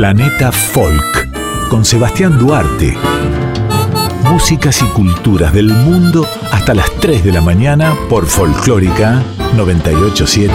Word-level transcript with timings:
Planeta 0.00 0.50
Folk 0.50 1.68
con 1.68 1.84
Sebastián 1.84 2.38
Duarte. 2.38 2.96
Músicas 4.30 4.80
y 4.80 4.86
culturas 4.94 5.52
del 5.52 5.66
mundo 5.66 6.26
hasta 6.50 6.72
las 6.72 6.90
3 7.00 7.22
de 7.22 7.30
la 7.30 7.42
mañana 7.42 7.94
por 8.08 8.24
Folclórica 8.24 9.22
987. 9.54 10.54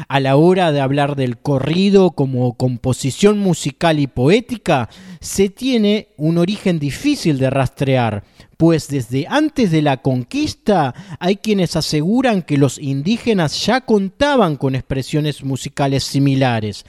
A 0.07 0.19
la 0.19 0.35
hora 0.35 0.71
de 0.71 0.81
hablar 0.81 1.15
del 1.15 1.37
corrido 1.37 2.11
como 2.11 2.53
composición 2.53 3.39
musical 3.39 3.99
y 3.99 4.07
poética, 4.07 4.89
se 5.19 5.49
tiene 5.49 6.09
un 6.17 6.37
origen 6.37 6.79
difícil 6.79 7.37
de 7.37 7.49
rastrear, 7.49 8.23
pues 8.57 8.87
desde 8.87 9.27
antes 9.29 9.71
de 9.71 9.81
la 9.81 9.97
conquista 9.97 10.93
hay 11.19 11.37
quienes 11.37 11.75
aseguran 11.75 12.41
que 12.41 12.57
los 12.57 12.79
indígenas 12.79 13.65
ya 13.65 13.81
contaban 13.81 14.55
con 14.55 14.75
expresiones 14.75 15.43
musicales 15.43 16.03
similares, 16.03 16.85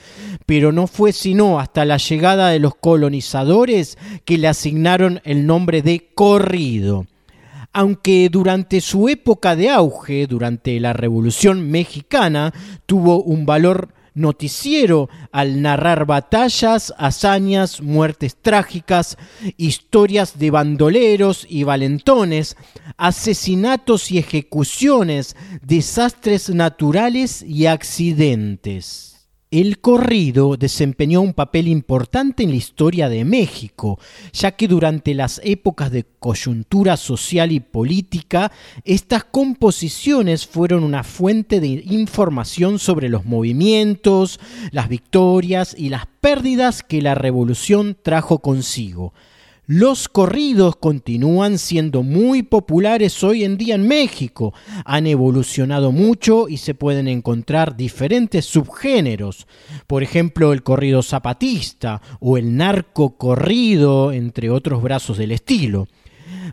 pero 0.47 0.73
no 0.73 0.87
fue 0.87 1.13
sino 1.13 1.61
hasta 1.61 1.85
la 1.85 1.99
llegada 1.99 2.49
de 2.49 2.59
los 2.59 2.75
colonizadores 2.75 3.99
que 4.25 4.39
le 4.39 4.49
asignaron 4.49 5.21
el 5.25 5.47
nombre 5.47 5.83
de 5.83 6.09
corrido. 6.15 7.07
Aunque 7.73 8.29
durante 8.31 8.81
su 8.81 9.09
época 9.09 9.55
de 9.55 9.71
auge, 9.71 10.27
durante 10.27 10.79
la 10.81 10.93
Revolución 10.93 11.71
Mexicana, 11.71 12.53
tuvo 12.87 13.23
un 13.23 13.47
valor 13.47 13.95
noticiero 14.19 15.09
al 15.33 15.63
narrar 15.63 16.05
batallas, 16.05 16.93
hazañas, 16.99 17.81
muertes 17.81 18.37
trágicas, 18.37 19.17
historias 19.57 20.39
de 20.39 20.51
bandoleros 20.51 21.47
y 21.49 21.63
valentones, 21.63 22.57
asesinatos 22.97 24.11
y 24.11 24.19
ejecuciones, 24.19 25.37
desastres 25.63 26.51
naturales 26.51 27.43
y 27.43 27.67
accidentes. 27.67 29.08
El 29.51 29.81
corrido 29.81 30.59
desempeñó 30.59 31.23
un 31.23 31.33
papel 31.33 31.69
importante 31.69 32.43
en 32.43 32.51
la 32.51 32.57
historia 32.57 33.09
de 33.09 33.25
México, 33.25 33.99
ya 34.31 34.51
que 34.51 34.69
durante 34.69 35.15
las 35.15 35.41
épocas 35.43 35.91
de 35.91 36.05
coyuntura 36.19 36.99
social 36.99 37.51
y 37.51 37.61
política, 37.61 38.53
estas 38.85 39.25
composiciones 39.25 40.47
fueron 40.47 40.85
una 40.85 41.03
fuente 41.03 41.61
de 41.61 41.69
información 41.69 42.79
sobre 42.79 43.09
los 43.09 43.25
movimientos, 43.25 44.39
las 44.71 44.91
victorias 44.91 45.75
y 45.79 45.89
las 45.89 46.05
pérdidas 46.21 46.83
que 46.83 47.01
la 47.01 47.15
revolución 47.15 47.97
trajo 48.03 48.41
consigo. 48.41 49.15
Los 49.71 50.09
corridos 50.09 50.77
continúan 50.77 51.59
siendo 51.59 52.03
muy 52.03 52.43
populares 52.43 53.23
hoy 53.23 53.45
en 53.45 53.59
día 53.59 53.75
en 53.75 53.87
México. 53.87 54.55
Han 54.87 55.07
evolucionado 55.07 55.93
mucho 55.93 56.49
y 56.49 56.57
se 56.57 56.73
pueden 56.73 57.07
encontrar 57.07 57.77
diferentes 57.77 58.47
subgéneros. 58.47 59.47
Por 59.87 60.03
ejemplo, 60.03 60.55
el 60.55 60.63
corrido 60.63 61.03
zapatista 61.03 62.01
o 62.19 62.39
el 62.39 62.57
narco 62.57 63.19
corrido, 63.19 64.11
entre 64.11 64.49
otros 64.49 64.81
brazos 64.83 65.19
del 65.19 65.33
estilo. 65.33 65.87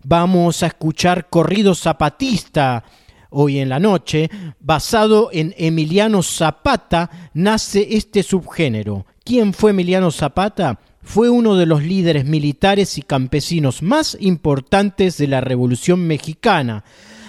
Vamos 0.03 0.61
a 0.61 0.67
escuchar 0.67 1.29
corrido 1.29 1.73
zapatista 1.73 2.83
hoy 3.29 3.59
en 3.59 3.69
la 3.69 3.79
noche. 3.79 4.29
Basado 4.59 5.29
en 5.31 5.55
Emiliano 5.57 6.21
Zapata 6.21 7.29
nace 7.33 7.95
este 7.95 8.23
subgénero. 8.23 9.05
¿Quién 9.23 9.53
fue 9.53 9.71
Emiliano 9.71 10.11
Zapata? 10.11 10.81
Fue 11.05 11.29
uno 11.29 11.55
de 11.55 11.67
los 11.67 11.83
líderes 11.83 12.25
militares 12.25 12.97
y 12.97 13.03
campesinos 13.03 13.83
más 13.83 14.17
importantes 14.19 15.17
de 15.17 15.27
la 15.27 15.39
Revolución 15.39 16.05
Mexicana, 16.07 16.83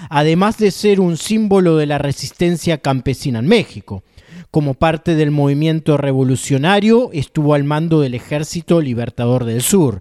además 0.08 0.56
de 0.56 0.70
ser 0.70 0.98
un 0.98 1.16
símbolo 1.18 1.76
de 1.76 1.86
la 1.86 1.98
resistencia 1.98 2.78
campesina 2.78 3.38
en 3.38 3.46
México. 3.46 4.02
Como 4.50 4.74
parte 4.74 5.14
del 5.14 5.30
movimiento 5.30 5.98
revolucionario, 5.98 7.10
estuvo 7.12 7.52
al 7.52 7.64
mando 7.64 8.00
del 8.00 8.14
Ejército 8.14 8.80
Libertador 8.80 9.44
del 9.44 9.60
Sur. 9.60 10.00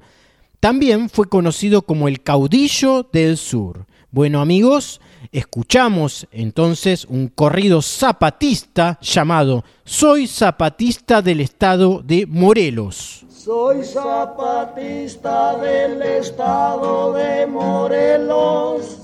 También 0.61 1.09
fue 1.09 1.27
conocido 1.27 1.81
como 1.81 2.07
el 2.07 2.21
caudillo 2.21 3.07
del 3.11 3.35
Sur. 3.37 3.85
Bueno 4.09 4.39
amigos, 4.39 5.01
escuchamos 5.31 6.27
entonces 6.31 7.05
un 7.05 7.27
corrido 7.27 7.81
zapatista 7.81 8.99
llamado 9.01 9.63
Soy 9.83 10.27
zapatista 10.27 11.21
del 11.21 11.41
estado 11.41 12.01
de 12.03 12.25
Morelos. 12.25 13.25
Soy 13.29 13.83
zapatista 13.83 15.55
del 15.57 16.01
estado 16.01 17.13
de 17.13 17.45
Morelos, 17.45 19.01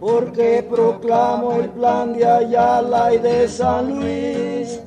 porque 0.00 0.66
proclamo 0.66 1.56
el 1.56 1.68
plan 1.68 2.14
de 2.14 2.24
Ayala 2.24 3.12
y 3.12 3.18
de 3.18 3.46
San 3.46 3.96
Luis. 3.96 4.80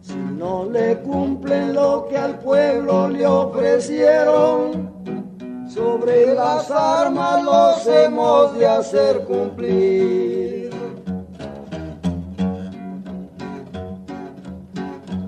Si 0.00 0.14
no 0.14 0.64
le 0.70 0.96
cumplen 1.00 1.74
lo 1.74 2.06
que 2.08 2.16
al 2.16 2.38
pueblo 2.38 3.08
le 3.08 3.26
ofrecieron, 3.26 5.23
sobre 5.74 6.32
las 6.32 6.70
armas 6.70 7.42
los 7.42 7.86
hemos 7.88 8.56
de 8.56 8.66
hacer 8.66 9.24
cumplir. 9.24 10.70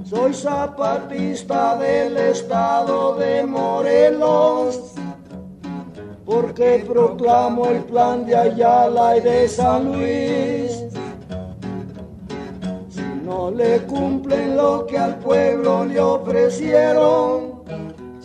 Soy 0.05 0.33
zapatista 0.33 1.77
del 1.77 2.17
estado 2.17 3.17
de 3.17 3.45
Morelos, 3.45 4.93
porque 6.25 6.85
proclamo 6.87 7.67
el 7.67 7.83
plan 7.85 8.25
de 8.25 8.37
Ayala 8.37 9.17
y 9.17 9.21
de 9.23 9.49
San 9.49 9.93
Luis. 9.93 10.85
Si 12.89 13.03
no 13.25 13.51
le 13.51 13.81
cumplen 13.83 14.57
lo 14.57 14.87
que 14.87 14.97
al 14.97 15.19
pueblo 15.19 15.85
le 15.85 15.99
ofrecieron, 15.99 17.56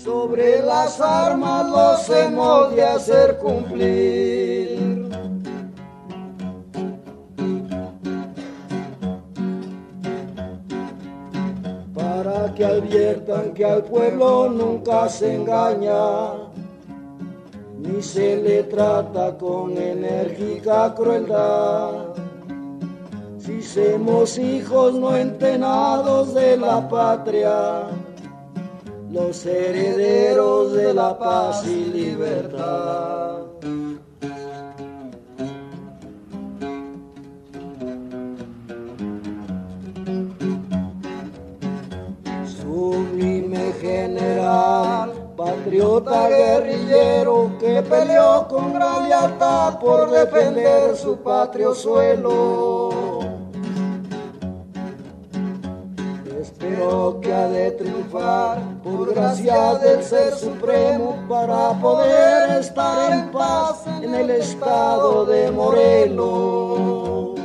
sobre 0.04 0.64
las 0.64 1.00
armas 1.00 1.70
los 1.70 2.10
hemos 2.10 2.76
de 2.76 2.84
hacer 2.84 3.38
cumplir. 3.38 4.82
para 11.94 12.54
que 12.56 12.66
adviertan 12.66 13.54
que 13.54 13.64
al 13.64 13.84
pueblo 13.84 14.50
nunca 14.50 15.08
se 15.08 15.36
engaña, 15.36 16.34
ni 17.78 18.02
se 18.02 18.38
le 18.38 18.64
trata 18.64 19.38
con 19.38 19.78
enérgica 19.78 20.94
crueldad. 20.96 22.16
Si 23.38 23.62
somos 23.62 24.38
hijos 24.40 24.94
no 24.96 25.16
entenados 25.16 26.34
de 26.34 26.58
la 26.58 26.88
patria, 26.90 27.88
los 29.12 29.46
herederos 29.46 30.72
de 30.74 30.94
la 30.94 31.18
paz 31.18 31.66
y 31.68 31.86
libertad. 31.86 33.40
Sublime 42.46 43.74
general, 43.82 45.12
patriota 45.36 46.30
guerrillero 46.30 47.52
que 47.60 47.82
peleó 47.82 48.48
con 48.48 48.74
gran 48.74 49.10
lealtad 49.10 49.78
por 49.80 50.10
defender 50.10 50.96
su 50.96 51.18
patrio 51.18 51.76
suelo 51.76 52.71
gracia 59.42 59.76
del 59.80 60.04
Ser 60.04 60.34
Supremo 60.36 61.18
para 61.28 61.74
poder 61.80 62.60
estar 62.60 63.12
en 63.12 63.32
paz 63.32 63.86
en 64.02 64.14
el 64.14 64.30
estado 64.30 65.26
de 65.26 65.52
Morelos. 65.52 67.40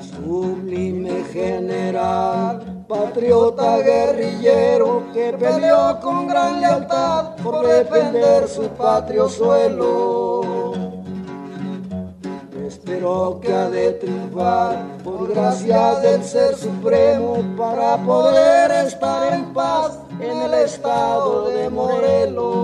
Sublime 0.00 1.24
general, 1.32 2.84
patriota 2.88 3.78
guerrillero 3.78 5.04
que 5.12 5.32
peleó 5.38 5.98
con 6.00 6.26
gran 6.26 6.60
lealtad 6.60 7.36
por 7.42 7.66
defender 7.66 8.48
su 8.48 8.68
patrio 8.68 9.28
suelo 9.28 10.21
pero 13.02 13.40
que 13.40 13.52
ha 13.52 13.68
de 13.68 13.92
triunfar 13.94 14.86
por 15.02 15.28
gracia 15.28 15.96
del 15.96 16.22
Ser 16.22 16.54
Supremo 16.54 17.42
para 17.56 17.96
poder 17.96 18.70
estar 18.86 19.32
en 19.32 19.52
paz 19.52 19.98
en 20.20 20.42
el 20.42 20.54
estado 20.54 21.48
de 21.50 21.68
Morelos. 21.68 22.61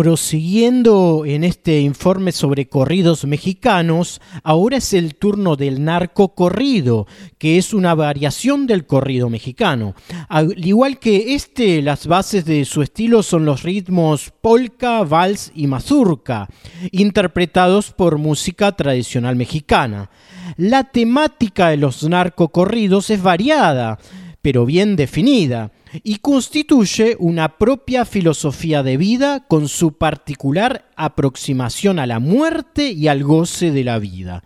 Prosiguiendo 0.00 1.24
en 1.26 1.44
este 1.44 1.80
informe 1.80 2.32
sobre 2.32 2.70
corridos 2.70 3.26
mexicanos, 3.26 4.22
ahora 4.42 4.78
es 4.78 4.94
el 4.94 5.14
turno 5.14 5.56
del 5.56 5.84
narco 5.84 6.34
corrido, 6.34 7.06
que 7.36 7.58
es 7.58 7.74
una 7.74 7.94
variación 7.94 8.66
del 8.66 8.86
corrido 8.86 9.28
mexicano. 9.28 9.94
Al 10.30 10.54
igual 10.66 10.98
que 10.98 11.34
este, 11.34 11.82
las 11.82 12.06
bases 12.06 12.46
de 12.46 12.64
su 12.64 12.80
estilo 12.80 13.22
son 13.22 13.44
los 13.44 13.62
ritmos 13.62 14.32
polka, 14.40 15.02
vals 15.02 15.52
y 15.54 15.66
mazurca, 15.66 16.48
interpretados 16.92 17.92
por 17.92 18.16
música 18.16 18.72
tradicional 18.72 19.36
mexicana. 19.36 20.08
La 20.56 20.84
temática 20.84 21.68
de 21.68 21.76
los 21.76 22.08
narcocorridos 22.08 23.10
es 23.10 23.22
variada, 23.22 23.98
pero 24.40 24.64
bien 24.64 24.96
definida 24.96 25.72
y 26.02 26.16
constituye 26.16 27.16
una 27.18 27.58
propia 27.58 28.04
filosofía 28.04 28.82
de 28.82 28.96
vida 28.96 29.46
con 29.48 29.68
su 29.68 29.94
particular 29.94 30.90
aproximación 30.96 31.98
a 31.98 32.06
la 32.06 32.18
muerte 32.18 32.90
y 32.90 33.08
al 33.08 33.24
goce 33.24 33.70
de 33.70 33.84
la 33.84 33.98
vida. 33.98 34.44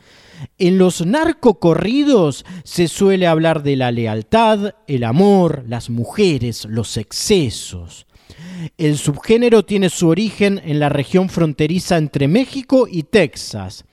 En 0.58 0.78
los 0.78 1.04
narcocorridos 1.04 2.44
se 2.64 2.88
suele 2.88 3.26
hablar 3.26 3.62
de 3.62 3.76
la 3.76 3.90
lealtad, 3.90 4.74
el 4.86 5.04
amor, 5.04 5.64
las 5.68 5.90
mujeres, 5.90 6.66
los 6.68 6.96
excesos. 6.96 8.06
El 8.78 8.98
subgénero 8.98 9.64
tiene 9.64 9.90
su 9.90 10.08
origen 10.08 10.60
en 10.64 10.80
la 10.80 10.88
región 10.88 11.28
fronteriza 11.28 11.96
entre 11.96 12.28
México 12.28 12.86
y 12.90 13.04
Texas. 13.04 13.84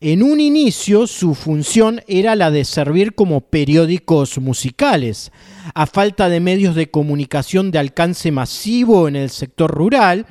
En 0.00 0.22
un 0.22 0.40
inicio 0.40 1.06
su 1.06 1.34
función 1.34 2.00
era 2.06 2.34
la 2.34 2.50
de 2.50 2.64
servir 2.64 3.14
como 3.14 3.40
periódicos 3.40 4.38
musicales. 4.38 5.30
A 5.74 5.86
falta 5.86 6.28
de 6.28 6.40
medios 6.40 6.74
de 6.74 6.90
comunicación 6.90 7.70
de 7.70 7.78
alcance 7.78 8.32
masivo 8.32 9.08
en 9.08 9.16
el 9.16 9.30
sector 9.30 9.70
rural, 9.70 10.26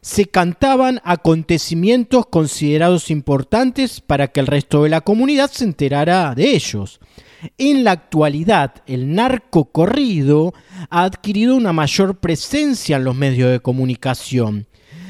se 0.00 0.26
cantaban 0.26 1.00
acontecimientos 1.04 2.26
considerados 2.26 3.10
importantes 3.10 4.00
para 4.00 4.28
que 4.28 4.40
el 4.40 4.46
resto 4.46 4.84
de 4.84 4.90
la 4.90 5.00
comunidad 5.00 5.50
se 5.50 5.64
enterara 5.64 6.34
de 6.34 6.54
ellos. 6.54 7.00
En 7.56 7.84
la 7.84 7.92
actualidad, 7.92 8.82
el 8.86 9.14
narco 9.14 9.66
corrido 9.66 10.54
ha 10.90 11.04
adquirido 11.04 11.56
una 11.56 11.72
mayor 11.72 12.18
presencia 12.18 12.96
en 12.96 13.04
los 13.04 13.16
medios 13.16 13.50
de 13.50 13.60
comunicación 13.60 14.66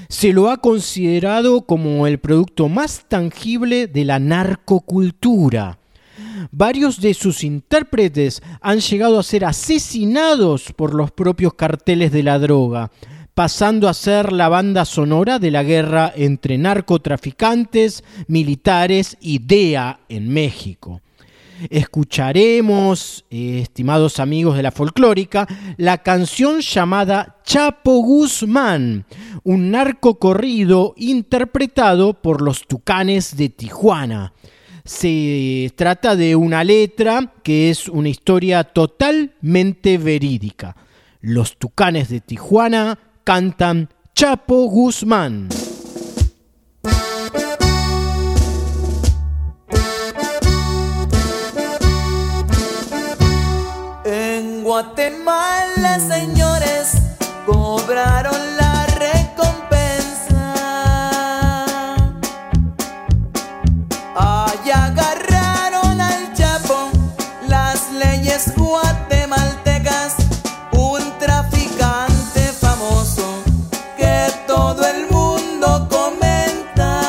se 0.08 0.32
lo 0.32 0.50
ha 0.50 0.56
considerado 0.58 1.62
como 1.62 2.06
el 2.06 2.18
producto 2.18 2.68
más 2.68 3.04
tangible 3.08 3.86
de 3.86 4.04
la 4.04 4.18
narcocultura. 4.18 5.78
Varios 6.50 7.00
de 7.00 7.14
sus 7.14 7.44
intérpretes 7.44 8.42
han 8.60 8.80
llegado 8.80 9.18
a 9.18 9.22
ser 9.22 9.44
asesinados 9.44 10.72
por 10.72 10.94
los 10.94 11.10
propios 11.10 11.54
carteles 11.54 12.10
de 12.10 12.22
la 12.22 12.38
droga, 12.38 12.90
pasando 13.34 13.88
a 13.88 13.94
ser 13.94 14.32
la 14.32 14.48
banda 14.48 14.84
sonora 14.84 15.38
de 15.38 15.50
la 15.50 15.62
guerra 15.62 16.12
entre 16.16 16.58
narcotraficantes, 16.58 18.02
militares 18.26 19.16
y 19.20 19.38
DEA 19.38 20.00
en 20.08 20.28
México 20.28 21.02
escucharemos, 21.70 23.24
eh, 23.30 23.60
estimados 23.62 24.20
amigos 24.20 24.56
de 24.56 24.62
la 24.62 24.70
folclórica, 24.70 25.46
la 25.76 25.98
canción 25.98 26.60
llamada 26.60 27.36
Chapo 27.44 28.00
Guzmán, 28.02 29.06
un 29.44 29.70
narco 29.70 30.18
corrido 30.18 30.94
interpretado 30.96 32.14
por 32.14 32.42
los 32.42 32.66
Tucanes 32.66 33.36
de 33.36 33.48
Tijuana. 33.48 34.32
Se 34.84 35.70
trata 35.76 36.16
de 36.16 36.34
una 36.34 36.64
letra 36.64 37.34
que 37.42 37.70
es 37.70 37.88
una 37.88 38.08
historia 38.08 38.64
totalmente 38.64 39.98
verídica. 39.98 40.76
Los 41.20 41.58
Tucanes 41.58 42.08
de 42.08 42.20
Tijuana 42.20 42.98
cantan 43.24 43.90
Chapo 44.14 44.64
Guzmán. 44.64 45.48
Guatemala, 54.80 55.98
señores, 55.98 56.92
cobraron 57.44 58.40
la 58.56 58.86
recompensa. 58.86 60.54
Allá 64.14 64.84
agarraron 64.84 66.00
al 66.00 66.32
Chapo 66.32 66.90
las 67.48 67.90
leyes 67.90 68.52
guatemaltecas, 68.56 70.14
un 70.70 71.02
traficante 71.18 72.42
famoso 72.60 73.42
que 73.96 74.32
todo 74.46 74.86
el 74.86 75.10
mundo 75.10 75.88
comenta. 75.90 77.00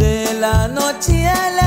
De 0.00 0.34
la 0.40 0.66
noche 0.66 1.28
a 1.28 1.50
la 1.50 1.61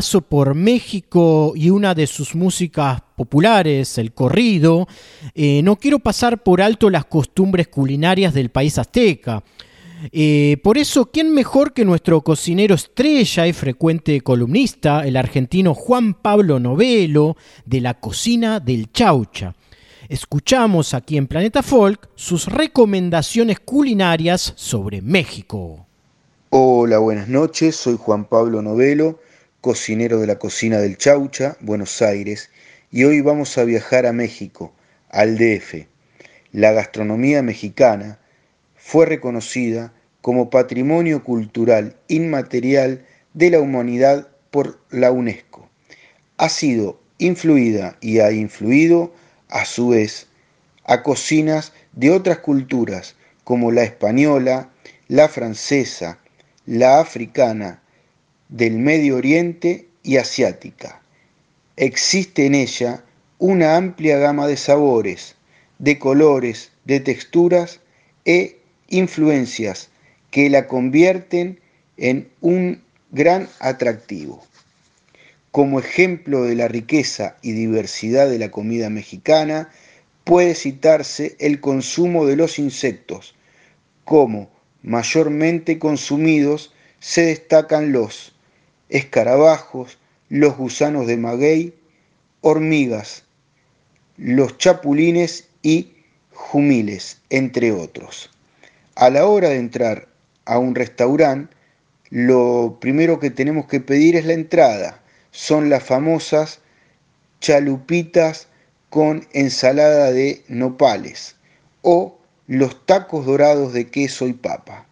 paso 0.00 0.22
por 0.22 0.54
México 0.54 1.52
y 1.54 1.68
una 1.68 1.94
de 1.94 2.06
sus 2.06 2.34
músicas 2.34 3.02
populares, 3.16 3.98
el 3.98 4.14
corrido, 4.14 4.88
eh, 5.34 5.60
no 5.62 5.76
quiero 5.76 5.98
pasar 5.98 6.42
por 6.42 6.62
alto 6.62 6.88
las 6.88 7.04
costumbres 7.04 7.68
culinarias 7.68 8.32
del 8.32 8.48
país 8.48 8.78
azteca. 8.78 9.42
Eh, 10.10 10.56
por 10.64 10.78
eso, 10.78 11.10
¿quién 11.12 11.34
mejor 11.34 11.74
que 11.74 11.84
nuestro 11.84 12.22
cocinero 12.22 12.76
estrella 12.76 13.46
y 13.46 13.52
frecuente 13.52 14.22
columnista, 14.22 15.06
el 15.06 15.18
argentino 15.18 15.74
Juan 15.74 16.14
Pablo 16.14 16.58
Novelo, 16.58 17.36
de 17.66 17.82
la 17.82 18.00
cocina 18.00 18.58
del 18.58 18.90
Chaucha? 18.92 19.54
Escuchamos 20.08 20.94
aquí 20.94 21.18
en 21.18 21.26
Planeta 21.26 21.62
Folk 21.62 22.08
sus 22.14 22.46
recomendaciones 22.46 23.60
culinarias 23.60 24.54
sobre 24.56 25.02
México. 25.02 25.84
Hola, 26.48 26.96
buenas 27.00 27.28
noches. 27.28 27.76
Soy 27.76 27.98
Juan 27.98 28.24
Pablo 28.24 28.62
Novelo, 28.62 29.18
cocinero 29.60 30.20
de 30.20 30.26
la 30.26 30.38
cocina 30.38 30.78
del 30.78 30.96
Chaucha, 30.96 31.56
Buenos 31.60 32.00
Aires, 32.00 32.50
y 32.90 33.04
hoy 33.04 33.20
vamos 33.20 33.58
a 33.58 33.64
viajar 33.64 34.06
a 34.06 34.12
México, 34.12 34.72
al 35.10 35.36
DF. 35.36 35.86
La 36.52 36.72
gastronomía 36.72 37.42
mexicana 37.42 38.18
fue 38.74 39.06
reconocida 39.06 39.92
como 40.22 40.50
Patrimonio 40.50 41.22
Cultural 41.24 41.96
Inmaterial 42.08 43.04
de 43.34 43.50
la 43.50 43.60
Humanidad 43.60 44.28
por 44.50 44.80
la 44.90 45.12
UNESCO. 45.12 45.68
Ha 46.38 46.48
sido 46.48 46.98
influida 47.18 47.96
y 48.00 48.20
ha 48.20 48.32
influido, 48.32 49.12
a 49.48 49.64
su 49.66 49.88
vez, 49.88 50.26
a 50.84 51.02
cocinas 51.02 51.72
de 51.92 52.10
otras 52.10 52.38
culturas 52.38 53.14
como 53.44 53.72
la 53.72 53.82
española, 53.82 54.70
la 55.08 55.28
francesa, 55.28 56.18
la 56.66 57.00
africana, 57.00 57.82
del 58.50 58.78
Medio 58.78 59.16
Oriente 59.16 59.86
y 60.02 60.16
asiática. 60.16 61.00
Existe 61.76 62.46
en 62.46 62.54
ella 62.54 63.04
una 63.38 63.76
amplia 63.76 64.18
gama 64.18 64.46
de 64.46 64.56
sabores, 64.56 65.36
de 65.78 65.98
colores, 65.98 66.72
de 66.84 67.00
texturas 67.00 67.80
e 68.24 68.58
influencias 68.88 69.90
que 70.30 70.50
la 70.50 70.66
convierten 70.66 71.60
en 71.96 72.28
un 72.40 72.82
gran 73.12 73.48
atractivo. 73.60 74.44
Como 75.52 75.80
ejemplo 75.80 76.44
de 76.44 76.54
la 76.54 76.68
riqueza 76.68 77.36
y 77.42 77.52
diversidad 77.52 78.28
de 78.28 78.38
la 78.38 78.50
comida 78.50 78.90
mexicana, 78.90 79.70
puede 80.24 80.54
citarse 80.54 81.36
el 81.38 81.60
consumo 81.60 82.26
de 82.26 82.36
los 82.36 82.58
insectos, 82.58 83.34
como 84.04 84.50
mayormente 84.82 85.78
consumidos 85.78 86.72
se 86.98 87.22
destacan 87.22 87.92
los 87.92 88.34
escarabajos, 88.90 89.98
los 90.28 90.56
gusanos 90.56 91.06
de 91.06 91.16
maguey, 91.16 91.74
hormigas, 92.42 93.24
los 94.16 94.58
chapulines 94.58 95.48
y 95.62 95.92
jumiles, 96.32 97.18
entre 97.30 97.72
otros. 97.72 98.30
A 98.94 99.10
la 99.10 99.26
hora 99.26 99.48
de 99.48 99.56
entrar 99.56 100.08
a 100.44 100.58
un 100.58 100.74
restaurante, 100.74 101.54
lo 102.10 102.78
primero 102.80 103.20
que 103.20 103.30
tenemos 103.30 103.66
que 103.66 103.80
pedir 103.80 104.16
es 104.16 104.26
la 104.26 104.32
entrada. 104.32 105.00
Son 105.30 105.70
las 105.70 105.84
famosas 105.84 106.60
chalupitas 107.40 108.48
con 108.90 109.26
ensalada 109.32 110.10
de 110.10 110.42
nopales 110.48 111.36
o 111.82 112.18
los 112.48 112.84
tacos 112.84 113.24
dorados 113.24 113.72
de 113.72 113.86
queso 113.86 114.26
y 114.26 114.32
papa. 114.32 114.86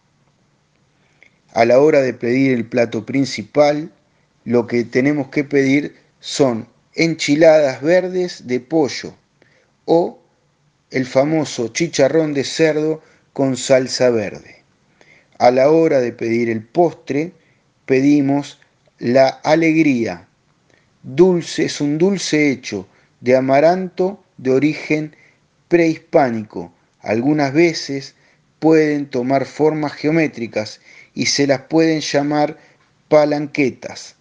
A 1.59 1.65
la 1.65 1.81
hora 1.81 1.99
de 1.99 2.13
pedir 2.13 2.53
el 2.53 2.63
plato 2.63 3.05
principal, 3.05 3.91
lo 4.45 4.65
que 4.65 4.85
tenemos 4.85 5.27
que 5.27 5.43
pedir 5.43 5.93
son 6.21 6.69
enchiladas 6.95 7.81
verdes 7.81 8.47
de 8.47 8.61
pollo 8.61 9.13
o 9.83 10.21
el 10.89 11.05
famoso 11.05 11.67
chicharrón 11.67 12.33
de 12.33 12.45
cerdo 12.45 13.03
con 13.33 13.57
salsa 13.57 14.09
verde. 14.09 14.63
A 15.37 15.51
la 15.51 15.69
hora 15.69 15.99
de 15.99 16.13
pedir 16.13 16.49
el 16.49 16.63
postre, 16.63 17.33
pedimos 17.85 18.61
la 18.97 19.27
alegría. 19.27 20.29
Dulce 21.03 21.65
es 21.65 21.81
un 21.81 21.97
dulce 21.97 22.51
hecho 22.51 22.87
de 23.19 23.35
amaranto 23.35 24.23
de 24.37 24.51
origen 24.51 25.13
prehispánico 25.67 26.71
algunas 27.01 27.51
veces 27.51 28.15
pueden 28.59 29.09
tomar 29.09 29.45
formas 29.45 29.91
geométricas 29.91 30.79
y 31.19 31.25
se 31.25 31.45
las 31.45 31.63
pueden 31.63 31.99
llamar 31.99 32.57
palanquetas. 33.09 34.15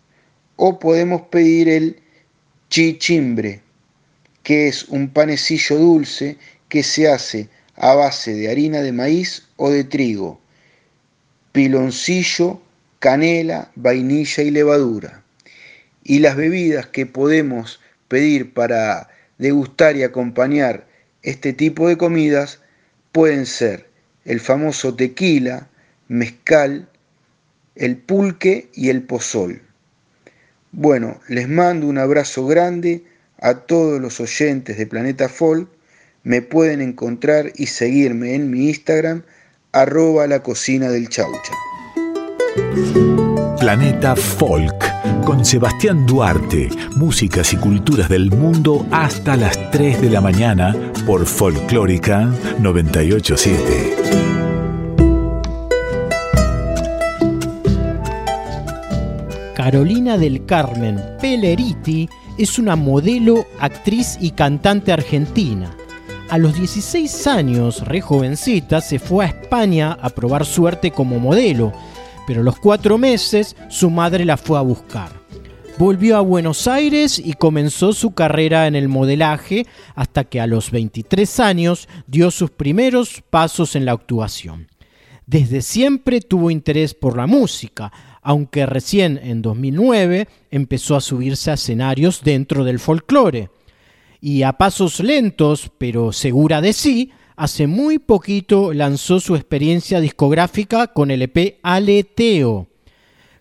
O 0.57 0.81
podemos 0.81 1.23
pedir 1.31 1.69
el 1.69 2.01
chichimbre, 2.71 3.61
que 4.43 4.67
es 4.67 4.83
un 4.89 5.09
panecillo 5.09 5.77
dulce 5.77 6.39
que 6.69 6.83
se 6.83 7.09
hace 7.09 7.49
a 7.77 7.95
base 7.95 8.35
de 8.35 8.51
harina 8.51 8.81
de 8.81 8.91
maíz 8.91 9.47
o 9.55 9.71
de 9.71 9.85
trigo, 9.85 10.41
piloncillo, 11.53 12.61
canela, 12.99 13.71
vainilla 13.77 14.43
y 14.43 14.51
levadura. 14.51 15.23
Y 16.03 16.19
las 16.19 16.35
bebidas 16.35 16.89
que 16.89 17.07
podemos 17.07 17.79
pedir 18.09 18.55
para 18.55 19.09
degustar 19.39 19.97
y 19.97 20.03
acompañar 20.03 20.89
este 21.23 21.53
tipo 21.53 21.87
de 21.87 21.97
comidas 21.97 22.59
pueden 23.13 23.47
ser 23.47 23.89
el 24.25 24.41
famoso 24.41 24.97
tequila, 24.97 25.69
mezcal, 26.09 26.89
el 27.75 27.97
pulque 27.97 28.69
y 28.75 28.89
el 28.89 29.03
pozol. 29.03 29.63
Bueno, 30.73 31.21
les 31.29 31.49
mando 31.49 31.87
un 31.87 31.99
abrazo 31.99 32.47
grande 32.47 33.05
a 33.41 33.55
todos 33.55 34.01
los 34.01 34.21
oyentes 34.21 34.77
de 34.77 34.87
Planeta 34.87 35.29
Folk. 35.29 35.69
Me 36.25 36.43
pueden 36.43 36.81
encontrar 36.81 37.53
y 37.57 37.67
seguirme 37.67 38.35
en 38.35 38.51
mi 38.51 38.69
Instagram, 38.69 39.23
arroba 39.73 40.27
la 40.27 40.43
cocina 40.43 40.91
del 40.91 41.09
chaucha. 41.09 41.53
Planeta 43.61 44.17
Folk 44.17 44.89
con 45.25 45.45
Sebastián 45.45 46.07
Duarte, 46.07 46.71
músicas 46.97 47.53
y 47.53 47.57
culturas 47.57 48.09
del 48.09 48.31
mundo 48.31 48.87
hasta 48.91 49.37
las 49.37 49.71
3 49.71 50.01
de 50.01 50.09
la 50.09 50.23
mañana 50.23 50.75
por 51.07 51.27
Folclórica 51.27 52.31
987. 52.61 54.08
Carolina 59.71 60.17
del 60.17 60.47
Carmen 60.47 60.99
Peleriti 61.21 62.09
es 62.39 62.59
una 62.59 62.75
modelo, 62.75 63.45
actriz 63.61 64.17
y 64.19 64.31
cantante 64.31 64.93
argentina. 64.93 65.77
A 66.31 66.39
los 66.39 66.55
16 66.55 67.27
años, 67.27 67.87
re 67.87 68.01
jovencita, 68.01 68.81
se 68.81 68.99
fue 68.99 69.27
a 69.27 69.29
España 69.29 69.99
a 70.01 70.09
probar 70.09 70.47
suerte 70.47 70.91
como 70.91 71.19
modelo 71.19 71.75
pero 72.27 72.41
a 72.41 72.45
los 72.45 72.59
cuatro 72.59 72.97
meses 72.97 73.57
su 73.69 73.91
madre 73.91 74.25
la 74.25 74.39
fue 74.39 74.57
a 74.57 74.63
buscar. 74.63 75.13
Volvió 75.77 76.17
a 76.17 76.23
Buenos 76.23 76.67
Aires 76.67 77.19
y 77.19 77.35
comenzó 77.35 77.93
su 77.93 78.15
carrera 78.15 78.69
en 78.69 78.75
el 78.75 78.89
modelaje 78.89 79.67
hasta 79.95 80.25
que 80.25 80.41
a 80.41 80.47
los 80.47 80.71
23 80.71 81.41
años 81.41 81.91
dio 82.07 82.31
sus 82.31 82.51
primeros 82.51 83.23
pasos 83.29 83.77
en 83.77 83.85
la 83.85 83.93
actuación. 83.93 84.69
Desde 85.27 85.61
siempre 85.61 86.23
tuvo 86.23 86.51
interés 86.51 86.95
por 86.95 87.19
la 87.19 87.27
música, 87.27 87.93
aunque 88.23 88.67
recién 88.67 89.19
en 89.23 89.43
2009 89.43 90.29
empezó 90.51 90.97
a 90.97 91.01
subirse 91.01 91.51
a 91.51 91.55
escenarios 91.55 92.23
dentro 92.23 92.65
del 92.65 92.79
folclore. 92.79 93.51
Y 94.21 94.43
a 94.43 94.55
pasos 94.55 95.01
lentos, 95.01 95.71
pero 95.79 96.13
segura 96.13 96.61
de 96.61 96.73
sí, 96.73 97.13
hace 97.37 97.67
muy 97.67 97.99
poquito 97.99 98.73
lanzó 98.73 99.21
su 99.21 99.37
experiencia 99.37 100.01
discográfica 100.01 100.89
con 100.89 101.11
el 101.11 101.23
EP 101.23 101.59
Aleteo. 101.63 102.67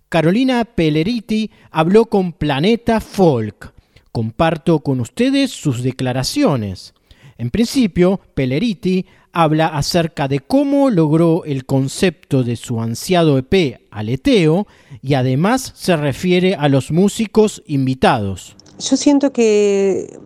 Carolina 0.09 0.63
Pelleriti 0.63 1.51
habló 1.71 2.05
con 2.05 2.31
Planeta 2.31 3.01
Folk. 3.01 3.73
Comparto 4.11 4.79
con 4.79 4.99
ustedes 4.99 5.51
sus 5.51 5.83
declaraciones. 5.83 6.93
En 7.37 7.51
principio, 7.51 8.21
Pelleriti 8.33 9.05
habla 9.31 9.67
acerca 9.67 10.27
de 10.27 10.39
cómo 10.39 10.89
logró 10.89 11.43
el 11.45 11.65
concepto 11.65 12.43
de 12.43 12.55
su 12.55 12.81
ansiado 12.81 13.37
EP 13.37 13.81
Aleteo 13.97 14.67
y 15.01 15.15
además 15.15 15.73
se 15.75 15.95
refiere 15.97 16.55
a 16.55 16.69
los 16.69 16.91
músicos 16.91 17.63
invitados. 17.65 18.55
Yo 18.79 18.95
siento 18.95 19.33
que 19.33 20.19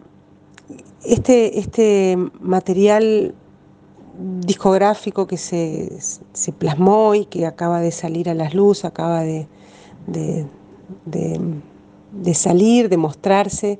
este, 1.05 1.59
este 1.59 2.17
material 2.39 3.33
discográfico 4.45 5.25
que 5.25 5.37
se, 5.37 5.89
plasmó 6.57 7.15
y 7.15 7.25
que 7.25 7.45
acaba 7.45 7.79
de 7.79 7.91
salir 7.91 8.29
a 8.29 8.33
las 8.33 8.53
luces, 8.53 8.85
acaba 8.85 9.21
de, 9.21 9.47
de 11.05 12.33
salir, 12.33 12.89
de 12.89 12.97
mostrarse, 12.97 13.79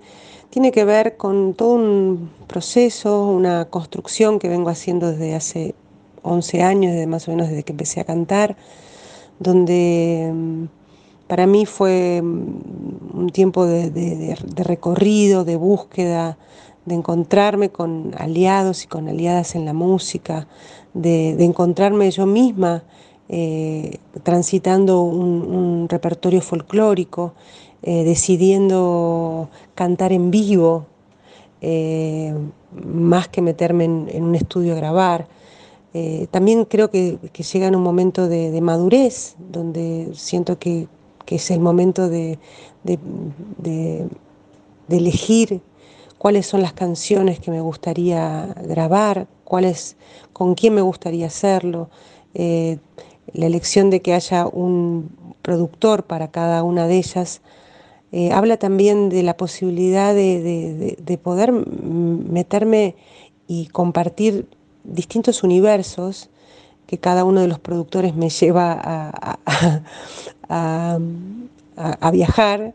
tiene 0.50 0.72
que 0.72 0.86
ver 0.86 1.18
con 1.18 1.54
todo 1.54 1.74
un 1.74 2.30
proceso, 2.48 3.28
una 3.28 3.66
construcción 3.66 4.40
que 4.40 4.50
vengo 4.50 4.70
haciendo 4.70 5.12
desde 5.12 5.36
hace 5.36 5.76
11 6.24 6.64
años, 6.64 6.94
desde 6.94 7.08
más 7.08 7.28
o 7.28 7.32
menos 7.32 7.50
desde 7.50 7.64
que 7.64 7.72
empecé 7.72 8.02
a 8.02 8.04
cantar, 8.04 8.58
donde 9.42 10.32
mm, 10.34 10.64
para 11.28 11.48
mí 11.48 11.66
fue 11.66 12.22
mm, 12.22 13.20
un 13.20 13.30
tiempo 13.32 13.66
de, 13.66 14.38
recorrido, 14.56 15.44
de 15.44 15.56
búsqueda, 15.56 16.38
de 16.86 16.96
encontrarme 16.96 17.70
con 17.70 18.14
aliados 18.18 18.84
y 18.84 18.88
con 18.88 19.10
aliadas 19.10 19.56
en 19.56 19.66
la 19.66 19.74
música, 19.74 20.48
de, 20.94 21.32
encontrarme 21.44 22.10
yo 22.12 22.26
misma 22.26 22.84
eh, 23.30 23.98
transitando 24.24 25.02
un 25.02 25.88
repertorio 25.90 26.42
folclórico 26.42 27.34
eh, 27.84 28.04
decidiendo 28.04 29.50
cantar 29.74 30.14
en 30.14 30.30
vivo, 30.30 30.86
eh, 31.62 32.32
más 32.72 33.28
que 33.28 33.42
meterme 33.42 33.86
en, 33.86 34.24
un 34.24 34.36
estudio 34.36 34.74
a 34.74 34.76
grabar. 34.76 35.28
Eh, 35.94 36.28
también 36.32 36.66
creo 36.66 36.90
que, 36.90 37.18
llega 37.54 37.68
en 37.68 37.76
un 37.76 37.84
momento 37.84 38.28
de, 38.28 38.60
madurez, 38.62 39.36
donde 39.52 40.12
siento 40.14 40.58
que, 40.60 40.88
es 41.28 41.50
el 41.50 41.62
momento 41.62 42.10
de, 42.10 42.38
elegir 44.90 45.62
cuáles 46.18 46.46
son 46.46 46.62
las 46.62 46.74
canciones 46.74 47.40
que 47.40 47.52
me 47.52 47.62
gustaría 47.62 48.54
grabar, 48.68 49.28
cuáles, 49.46 49.96
con 50.34 50.56
quién 50.56 50.76
me 50.76 50.82
gustaría 50.82 51.28
hacerlo. 51.28 51.90
la 52.34 53.46
elección 53.46 53.90
de 53.90 54.02
que 54.02 54.14
haya 54.14 54.46
un 54.46 55.10
productor 55.42 56.04
para 56.04 56.30
cada 56.32 56.64
una 56.64 56.88
de 56.88 56.98
ellas 56.98 57.42
eh, 58.14 58.32
habla 58.34 58.58
también 58.58 59.08
de 59.08 59.24
la 59.24 59.38
posibilidad 59.38 60.14
de, 60.14 61.20
poder 61.24 61.54
meterme 61.54 62.96
y 63.48 63.68
compartir 63.68 64.48
distintos 64.84 65.44
universos 65.44 66.30
que 66.88 66.98
cada 66.98 67.24
uno 67.24 67.42
de 67.42 67.48
los 67.48 67.60
productores 67.60 68.16
me 68.16 68.30
lleva 68.30 68.80
a, 70.50 71.00
viajar, 72.12 72.74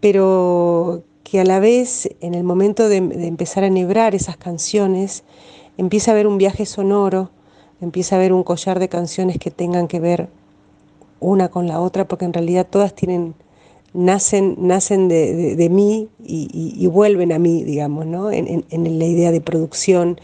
pero 0.00 1.02
que 1.24 1.40
a 1.40 1.44
la 1.44 1.58
vez 1.58 2.10
en 2.20 2.34
el 2.34 2.44
momento 2.44 2.88
de, 2.88 2.98
empezar 2.98 3.64
a 3.64 3.68
enhebrar 3.68 4.14
esas 4.14 4.36
canciones, 4.36 5.24
empieza 5.78 6.10
a 6.10 6.14
haber 6.14 6.26
un 6.26 6.36
viaje 6.36 6.66
sonoro, 6.66 7.30
empieza 7.80 8.16
a 8.16 8.18
haber 8.18 8.34
un 8.34 8.42
collar 8.42 8.78
de 8.78 8.88
canciones 8.88 9.38
que 9.38 9.50
tengan 9.50 9.88
que 9.88 10.00
ver 10.00 10.28
una 11.18 11.48
con 11.48 11.66
la 11.66 11.80
otra, 11.80 12.06
porque 12.06 12.26
en 12.26 12.34
realidad 12.34 12.66
todas 12.68 12.94
tienen 12.94 13.34
nacen, 13.94 14.56
nacen 14.58 15.08
de, 15.08 15.68
mí 15.70 16.08
y, 16.22 16.86
vuelven 16.88 17.32
a 17.32 17.38
mí, 17.38 17.64
digamos, 17.64 18.06
¿no? 18.06 18.30
en, 18.30 18.64
la 18.70 19.04
idea 19.06 19.32
de 19.32 19.40
producción 19.40 20.20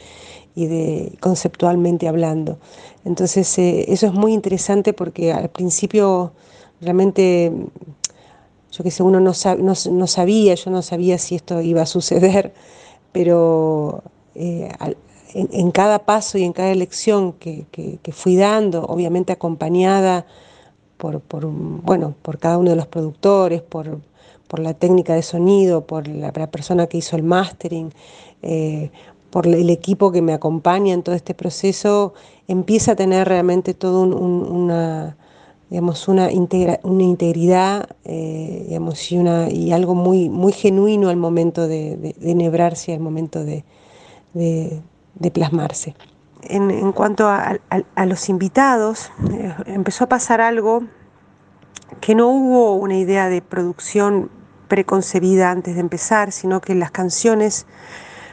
y 0.55 0.67
de 0.67 1.17
conceptualmente 1.21 2.09
hablando. 2.09 2.59
Entonces, 3.05 3.59
eh, 3.59 3.87
eso 3.89 4.07
es 4.07 4.13
muy 4.13 4.33
interesante 4.33 4.93
porque 4.93 5.33
al 5.33 5.49
principio 5.51 6.33
realmente, 6.81 7.53
yo 8.71 8.85
que 8.85 8.91
sé, 8.91 9.03
uno 9.03 9.21
no, 9.21 9.33
no, 9.59 10.07
sabía, 10.07 10.55
yo 10.55 10.71
no 10.71 10.83
sabía 10.83 11.19
si 11.19 11.37
esto 11.37 11.61
iba 11.61 11.83
a 11.83 11.87
suceder, 11.87 12.53
pero 13.13 14.03
eh, 14.35 14.71
en, 15.35 15.71
cada 15.71 16.01
paso 16.01 16.39
y 16.39 16.45
en 16.45 16.53
cada 16.53 16.71
elección 16.71 17.33
que 17.33 18.13
fui 18.13 18.37
dando, 18.37 18.85
obviamente 18.85 19.33
acompañada, 19.33 20.27
por, 21.27 21.47
bueno, 21.47 22.15
por 22.23 22.39
cada 22.39 22.59
uno 22.59 22.71
de 22.71 22.77
los 22.77 22.87
productores, 22.87 23.61
por, 23.63 24.01
la 24.59 24.75
técnica 24.75 25.15
de 25.15 25.23
sonido, 25.23 25.87
por 25.87 26.07
la, 26.07 26.31
persona 26.31 26.87
que 26.87 26.99
hizo 26.99 27.17
el 27.17 27.23
mastering, 27.23 27.91
eh, 28.43 28.91
por 29.33 29.47
el 29.47 29.71
equipo 29.71 30.13
que 30.13 30.21
me 30.21 30.35
acompaña 30.35 30.93
en 30.93 31.03
todo 31.03 31.15
este 31.15 31.33
proceso, 31.33 32.13
empieza 32.49 32.93
a 32.93 32.97
tener 32.97 33.27
realmente 33.27 33.73
todo 33.73 34.03
una, 34.03 35.17
digamos, 35.71 36.07
una, 36.07 36.29
una 36.83 37.03
integridad 37.03 37.89
eh, 38.05 38.67
digamos, 38.69 39.11
y, 39.11 39.17
una, 39.17 39.49
y 39.51 39.73
algo 39.73 39.95
muy, 39.95 40.29
muy 40.29 40.53
genuino 40.53 41.09
al 41.09 41.17
momento 41.17 41.67
de, 41.67 41.97
de, 41.97 42.15
de 42.21 42.93
al 42.93 43.01
momento 43.01 43.43
de, 43.43 43.65
plasmarse. 45.33 45.97
En, 46.43 46.93
cuanto 46.93 47.27
a, 47.27 47.59
los 48.05 48.29
invitados, 48.29 49.11
eh, 49.31 49.55
empezó 49.65 50.05
a 50.05 50.09
pasar 50.09 50.43
algo 50.43 50.83
que 52.03 52.15
no 52.15 52.29
hubo 52.29 52.75
una 52.75 52.99
idea 52.99 53.31
de 53.31 53.41
producción 53.41 54.31
preconcebida 54.69 55.51
antes 55.51 55.75
de 55.75 55.81
empezar, 55.81 56.33
sino 56.33 56.61
que 56.61 56.75
las 56.75 56.91
canciones 56.91 57.67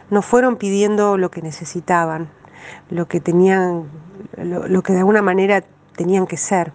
nos 0.09 0.25
fueron 0.25 0.57
pidiendo 0.57 1.17
lo 1.17 1.31
que 1.31 1.41
necesitaban, 1.41 2.29
lo 2.89 3.07
que 3.07 3.19
tenían, 3.19 3.85
lo, 4.37 4.81
que 4.81 4.93
de 4.93 4.99
alguna 4.99 5.21
manera 5.21 5.63
tenían 5.95 6.27
que 6.27 6.37
ser. 6.37 6.73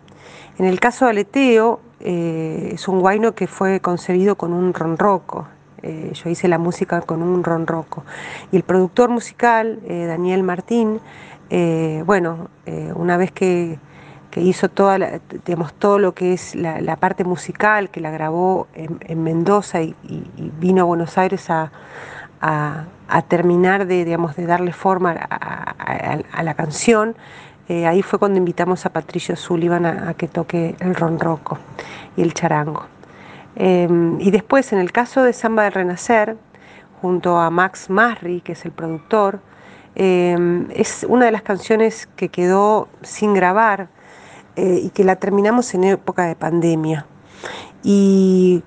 En 0.59 0.67
el 0.67 0.81
caso 0.81 1.05
de 1.07 1.13
Aleteo, 1.13 1.81
eh, 2.01 2.71
es 2.73 2.89
un 2.89 3.01
guayno 3.01 3.35
que 3.35 3.47
fue 3.47 3.81
concebido 3.81 4.37
con 4.37 4.53
un 4.53 4.73
ronroco, 4.73 5.47
eh, 5.87 6.13
yo 6.15 6.31
hice 6.31 6.49
la 6.49 6.57
música 6.57 7.03
con 7.03 7.23
un 7.23 7.45
ronroco. 7.45 8.05
Y 8.51 8.57
el 8.57 8.63
productor 8.63 9.11
musical, 9.11 9.81
eh, 9.85 10.07
Daniel 10.07 10.43
Martín, 10.43 11.01
eh, 11.51 12.03
bueno, 12.07 12.49
una 12.95 13.19
vez 13.19 13.31
que, 13.31 13.79
hizo 14.37 14.69
toda 14.69 15.21
digamos, 15.45 15.75
todo 15.75 15.99
lo 15.99 16.15
que 16.15 16.33
es 16.33 16.57
la, 16.57 16.97
parte 16.97 17.23
musical, 17.23 17.91
que 17.91 18.01
la 18.01 18.11
grabó 18.11 18.67
en, 18.75 19.23
Mendoza 19.23 19.83
y, 19.83 19.95
vino 20.59 20.83
a 20.83 20.85
Buenos 20.87 21.19
Aires 21.19 21.51
a, 21.51 21.71
terminar 23.29 23.87
de, 23.87 24.05
digamos, 24.05 24.37
de 24.37 24.47
darle 24.47 24.73
forma 24.73 25.13
a, 25.13 26.43
la 26.43 26.55
canción, 26.55 27.17
ahí 27.69 28.03
fue 28.03 28.19
cuando 28.19 28.39
invitamos 28.39 28.85
a 28.87 28.91
Patricio 28.91 29.37
Sullivan 29.37 29.87
a, 29.87 30.15
que 30.15 30.29
toque 30.29 30.77
el 30.81 30.95
ronroco 30.95 31.59
y 32.17 32.23
el 32.23 32.35
charango. 32.35 32.87
Em, 33.57 34.21
y 34.21 34.31
después, 34.31 34.73
en 34.73 34.79
el 34.79 34.93
caso 34.93 35.23
de 35.23 35.33
Samba 35.33 35.65
del 35.65 35.73
Renacer, 35.73 36.37
junto 37.01 37.39
a 37.39 37.51
Max 37.51 37.89
Masri, 37.89 38.41
que 38.41 38.53
es 38.53 38.65
el 38.65 38.73
productor, 38.73 39.41
em, 39.95 40.69
es 40.71 41.07
una 41.09 41.27
de 41.27 41.33
las 41.33 41.43
canciones 41.43 42.09
que 42.17 42.29
quedó 42.29 42.89
sin 43.03 43.35
grabar 43.35 43.89
eh, 44.57 44.81
y 44.85 44.91
que 44.91 45.05
la 45.05 45.17
terminamos 45.17 45.75
en 45.75 45.85
época 45.85 46.25
de 46.27 46.35
pandemia. 46.37 47.07
Y 47.83 48.63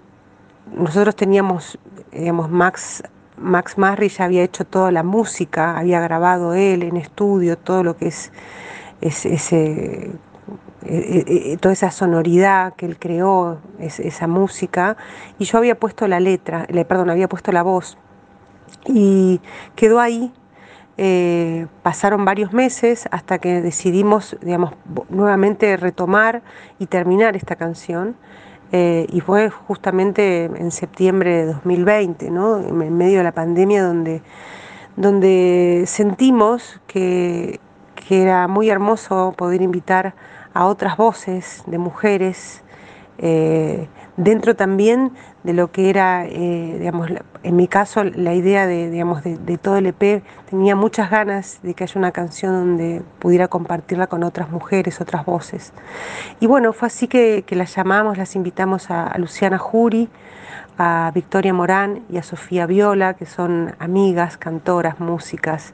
nosotros 0.76 1.16
teníamos, 1.16 1.80
digamos, 2.12 2.50
Max, 2.50 3.04
Max 3.38 3.76
ya 4.18 4.26
había 4.26 4.44
hecho 4.44 4.66
toda 4.66 4.92
la 4.92 5.04
música, 5.04 5.78
había 5.78 6.00
grabado 6.02 6.54
él 6.54 6.84
en 6.84 6.98
estudio 6.98 7.58
todo 7.58 7.84
lo 7.84 7.98
que 7.98 8.08
es, 8.08 8.32
ese 9.02 10.12
eh, 10.90 11.26
eh, 11.28 11.52
eh, 11.52 11.58
toda 11.58 11.74
esa 11.74 11.92
sonoridad 11.92 12.74
que 12.76 12.86
él 12.86 12.98
creó, 12.98 13.60
esa 13.80 14.28
música, 14.28 14.96
y 15.38 15.44
yo 15.44 15.58
había 15.58 15.78
puesto 15.78 16.08
la 16.08 16.22
letra, 16.22 16.66
le, 16.70 16.86
perdón, 16.86 17.10
había 17.10 17.28
puesto 17.28 17.52
la 17.52 17.62
voz, 17.62 17.98
y 18.86 19.42
quedó 19.76 20.00
ahí. 20.00 20.32
pasaron 21.84 22.26
varios 22.26 22.54
meses 22.54 23.08
hasta 23.12 23.38
que 23.40 23.62
decidimos, 23.62 24.38
digamos, 24.42 24.74
nuevamente 25.10 25.76
retomar 25.78 26.42
y 26.80 26.86
terminar 26.88 27.36
esta 27.36 27.56
canción. 27.56 28.16
Y 28.72 29.22
fue 29.22 29.50
justamente 29.50 30.46
en 30.46 30.72
septiembre 30.72 31.38
de 31.38 31.46
2020, 31.54 32.30
¿no? 32.32 32.60
en 32.60 32.98
medio 32.98 33.20
de 33.20 33.24
la 33.24 33.32
pandemia, 33.32 33.84
donde, 33.84 34.22
donde 34.96 35.84
sentimos 35.88 36.82
que, 36.88 37.60
que 37.96 38.22
era 38.22 38.48
muy 38.48 38.70
hermoso 38.70 39.34
poder 39.38 39.62
invitar 39.62 40.14
a 40.54 40.66
otras 40.66 40.98
voces 40.98 41.64
de 41.68 41.78
mujeres, 41.78 42.64
eh, 43.20 43.88
dentro 44.16 44.56
también 44.56 45.12
de 45.48 45.54
lo 45.54 45.72
que 45.72 45.90
era, 45.90 46.26
eh, 46.26 46.76
digamos, 46.78 47.10
en 47.42 47.56
mi 47.56 47.70
caso, 47.70 48.04
la 48.04 48.34
idea 48.34 48.68
de, 48.68 48.92
digamos, 48.92 49.24
de, 49.24 49.58
todo 49.58 49.78
el 49.78 49.86
EP, 49.86 50.22
tenía 50.50 50.76
muchas 50.76 51.10
ganas 51.10 51.60
de 51.64 51.74
que 51.74 51.86
haya 51.86 51.98
una 51.98 52.12
canción 52.12 52.52
donde 52.52 53.02
pudiera 53.20 53.48
compartirla 53.48 54.08
con 54.08 54.26
otras 54.26 54.50
mujeres, 54.50 55.00
otras 55.00 55.26
voces. 55.26 55.72
Y 56.42 56.48
bueno, 56.48 56.74
fue 56.74 56.88
así 56.88 57.08
que, 57.08 57.46
las 57.52 57.74
llamamos, 57.74 58.18
las 58.18 58.36
invitamos 58.36 58.92
a, 58.92 59.18
Luciana 59.18 59.58
Jury, 59.58 60.10
a 60.78 61.14
Victoria 61.16 61.54
Morán 61.54 62.04
y 62.10 62.18
a 62.18 62.24
Sofía 62.24 62.66
Viola, 62.66 63.14
que 63.14 63.26
son 63.26 63.74
amigas, 63.80 64.36
cantoras, 64.36 65.00
músicas, 65.00 65.74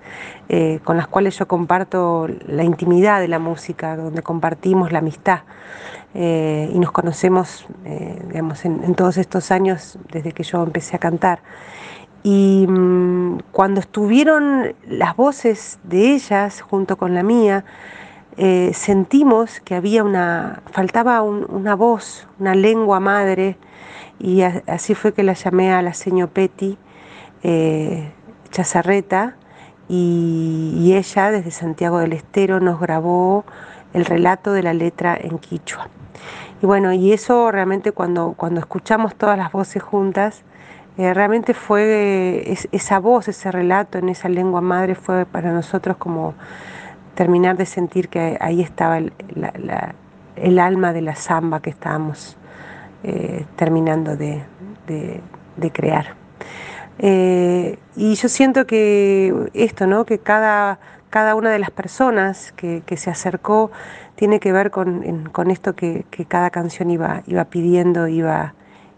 eh, 0.49 0.81
con 0.83 0.97
las 0.97 1.07
cuales 1.07 1.35
yo 1.39 1.47
comparto 1.47 2.27
la 2.45 2.63
intimidad 2.63 3.21
de 3.21 3.27
la 3.27 3.39
música, 3.39 3.97
donde 3.97 4.21
compartimos 4.21 4.91
la 4.91 4.99
amistad. 4.99 5.39
Eh, 6.15 6.69
y 6.73 6.79
nos 6.79 6.91
conocemos, 6.91 7.65
eh, 7.85 8.21
digamos, 8.27 8.65
en, 8.65 8.93
todos 8.95 9.17
estos 9.17 9.51
años 9.51 9.97
desde 10.11 10.31
que 10.31 10.43
yo 10.43 10.63
empecé 10.63 10.95
a 10.95 10.99
cantar. 10.99 11.39
Y 12.23 12.65
mm, 12.67 13.39
cuando 13.51 13.79
estuvieron 13.79 14.75
las 14.87 15.15
voces 15.15 15.79
de 15.83 16.13
ellas 16.13 16.61
junto 16.61 16.97
con 16.97 17.13
la 17.13 17.23
mía, 17.23 17.65
sentimos 18.73 19.59
que 19.59 19.75
había 19.75 20.03
una, 20.03 20.63
faltaba 20.71 21.21
una 21.21 21.75
voz, 21.75 22.27
una 22.39 22.55
lengua 22.55 22.99
madre, 22.99 23.57
y 24.19 24.41
así 24.41 24.95
fue 24.95 25.13
que 25.13 25.21
la 25.21 25.33
llamé 25.33 25.73
a 25.73 25.81
la 25.81 25.93
señor 25.93 26.29
Petty 26.29 26.77
eh, 27.43 28.11
Chazarreta 28.51 29.35
y, 29.89 30.93
ella 30.95 31.31
desde 31.31 31.51
Santiago 31.51 31.99
del 31.99 32.13
Estero 32.13 32.59
nos 32.59 32.79
grabó 32.79 33.43
el 33.93 34.05
relato 34.05 34.53
de 34.53 34.63
la 34.63 34.73
letra 34.73 35.17
en 35.19 35.39
quichua. 35.39 35.89
Y 36.63 36.65
bueno, 36.65 36.93
y 36.93 37.11
eso 37.11 37.51
realmente 37.51 37.91
cuando, 37.91 38.35
cuando 38.37 38.61
escuchamos 38.61 39.15
todas 39.15 39.37
las 39.37 39.51
voces 39.51 39.83
juntas, 39.83 40.43
eh, 40.97 41.13
realmente 41.13 41.53
fue 41.53 42.55
esa 42.71 42.99
voz, 42.99 43.27
ese 43.27 43.51
relato 43.51 43.97
en 43.97 44.07
esa 44.07 44.29
lengua 44.29 44.61
madre 44.61 44.95
fue 44.95 45.25
para 45.25 45.51
nosotros 45.51 45.97
como 45.97 46.35
terminar 47.15 47.57
de 47.57 47.65
sentir 47.65 48.07
que 48.07 48.37
ahí 48.39 48.61
estaba 48.61 48.97
el, 48.97 49.11
alma 50.57 50.93
de 50.93 51.01
la 51.01 51.15
samba 51.15 51.61
que 51.61 51.69
estábamos 51.69 52.37
eh, 53.03 53.45
terminando 53.57 54.15
de, 54.15 54.41
crear. 55.73 56.15
Eh, 56.97 57.77
y 57.97 58.15
yo 58.15 58.29
siento 58.29 58.65
que 58.65 59.49
esto, 59.53 59.85
¿no? 59.85 60.05
que 60.05 60.17
cada, 60.17 60.79
cada 61.13 61.35
una 61.35 61.51
de 61.51 61.59
las 61.59 61.69
personas 61.69 62.51
que, 62.53 62.81
se 62.97 63.11
acercó 63.11 63.71
tiene 64.15 64.39
que 64.39 64.51
ver 64.51 64.71
con, 64.71 65.03
esto 65.51 65.75
que, 65.75 66.05
cada 66.27 66.49
canción 66.49 66.89
iba, 66.89 67.21
iba 67.27 67.45
pidiendo, 67.45 68.07
iba, 68.07 68.55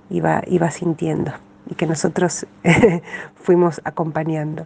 iba, 0.09 0.41
iba 0.47 0.71
sintiendo 0.71 1.33
y 1.69 1.75
que 1.75 1.85
nosotros 1.85 2.45
fuimos 3.35 3.81
acompañando. 3.83 4.65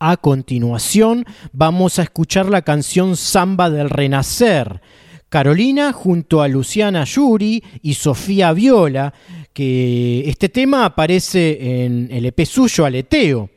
A 0.00 0.16
continuación 0.16 1.24
vamos 1.52 2.00
a 2.00 2.02
escuchar 2.02 2.46
la 2.46 2.62
canción 2.62 3.14
Samba 3.14 3.70
del 3.70 3.88
Renacer 3.88 4.80
Carolina 5.28 5.92
junto 5.92 6.42
a 6.42 6.48
Luciana 6.48 7.04
Yuri 7.04 7.62
y 7.82 7.94
Sofía 7.94 8.52
Viola, 8.52 9.14
que 9.52 10.28
este 10.28 10.48
tema 10.48 10.86
aparece 10.86 11.84
en 11.84 12.08
el 12.10 12.26
EP 12.26 12.44
suyo 12.44 12.84
Aleteo. 12.84 13.48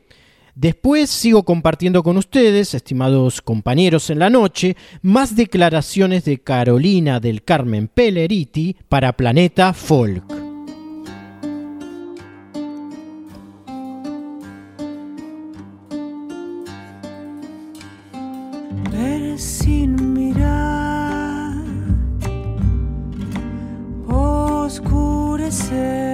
Después 0.54 1.10
sigo 1.10 1.44
compartiendo 1.44 2.02
con 2.02 2.16
ustedes, 2.16 2.74
estimados 2.74 3.42
compañeros 3.42 4.10
en 4.10 4.20
la 4.20 4.30
noche, 4.30 4.76
más 5.02 5.34
declaraciones 5.34 6.24
de 6.24 6.38
Carolina 6.38 7.18
del 7.18 7.42
Carmen 7.42 7.88
Pelleriti 7.88 8.76
para 8.88 9.12
Planeta 9.12 9.72
Folk. 9.72 10.44
oscurecer. 24.64 26.13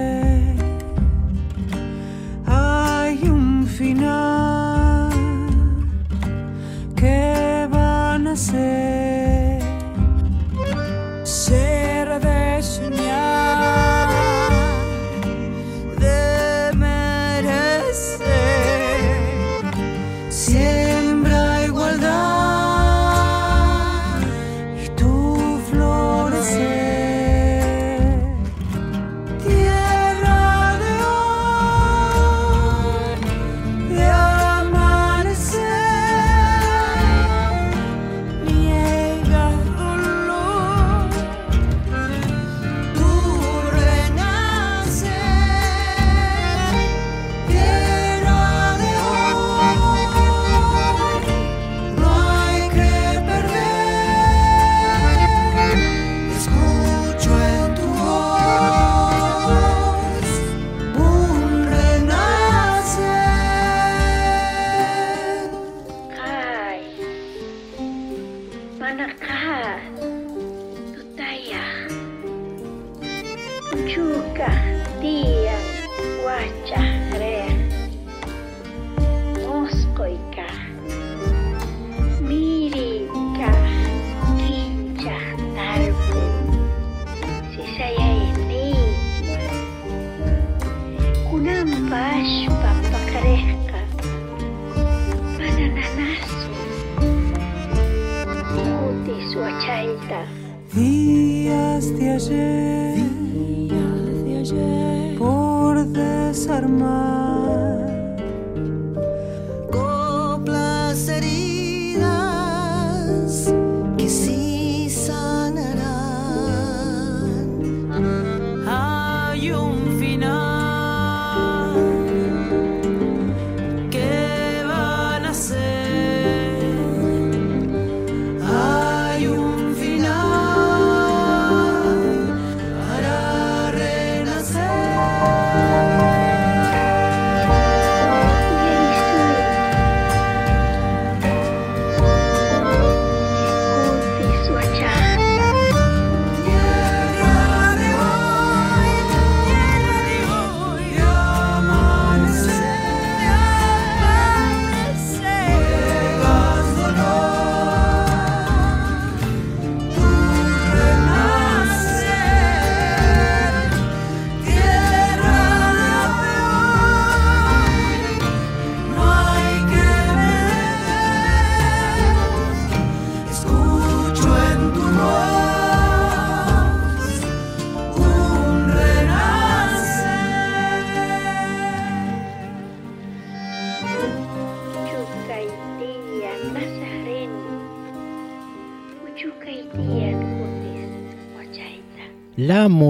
final. 3.81 5.09
¿Qué 6.95 7.67
van 7.71 8.27
a 8.27 8.35
ser? 8.35 9.00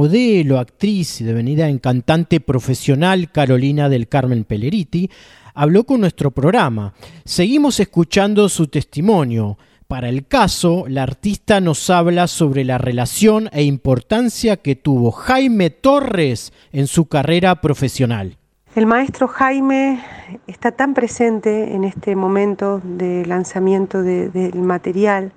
Modelo, 0.02 0.58
actriz 0.58 1.22
y 1.22 1.24
devenida 1.24 1.70
en 1.70 1.78
cantante 1.78 2.40
profesional 2.40 3.32
Carolina 3.32 3.88
del 3.88 4.08
Carmen 4.08 4.46
Pelleriti, 4.46 5.12
habló 5.54 5.84
con 5.84 6.02
nuestro 6.02 6.32
programa. 6.32 6.96
Seguimos 7.24 7.80
escuchando 7.80 8.50
su 8.50 8.66
testimonio. 8.66 9.60
Para 9.88 10.10
el 10.10 10.26
caso, 10.26 10.86
la 10.88 11.04
artista 11.04 11.62
nos 11.62 11.88
habla 11.92 12.26
sobre 12.26 12.66
la 12.66 12.80
relación 12.80 13.48
e 13.52 13.62
importancia 13.62 14.58
que 14.58 14.76
tuvo 14.76 15.12
Jaime 15.12 15.70
Torres 15.70 16.52
en 16.72 16.88
su 16.88 17.06
carrera 17.06 17.62
profesional. 17.62 18.38
El 18.74 18.88
maestro 18.88 19.28
Jaime 19.28 20.04
está 20.48 20.72
tan 20.72 20.96
presente 20.96 21.76
en 21.76 21.84
este 21.84 22.16
momento 22.16 22.82
de 22.84 23.24
lanzamiento 23.28 24.02
del 24.02 24.56
material. 24.64 25.32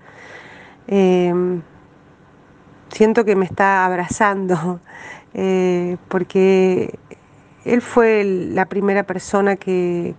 Em, 0.86 1.60
siento 2.94 3.24
que 3.24 3.34
me 3.34 3.44
está 3.44 3.84
abrazando, 3.84 4.80
eh, 5.34 5.96
porque 6.08 6.96
él 7.64 7.82
fue 7.82 8.24
la 8.24 8.66
primera 8.66 9.02
persona 9.02 9.56
que, 9.56 10.14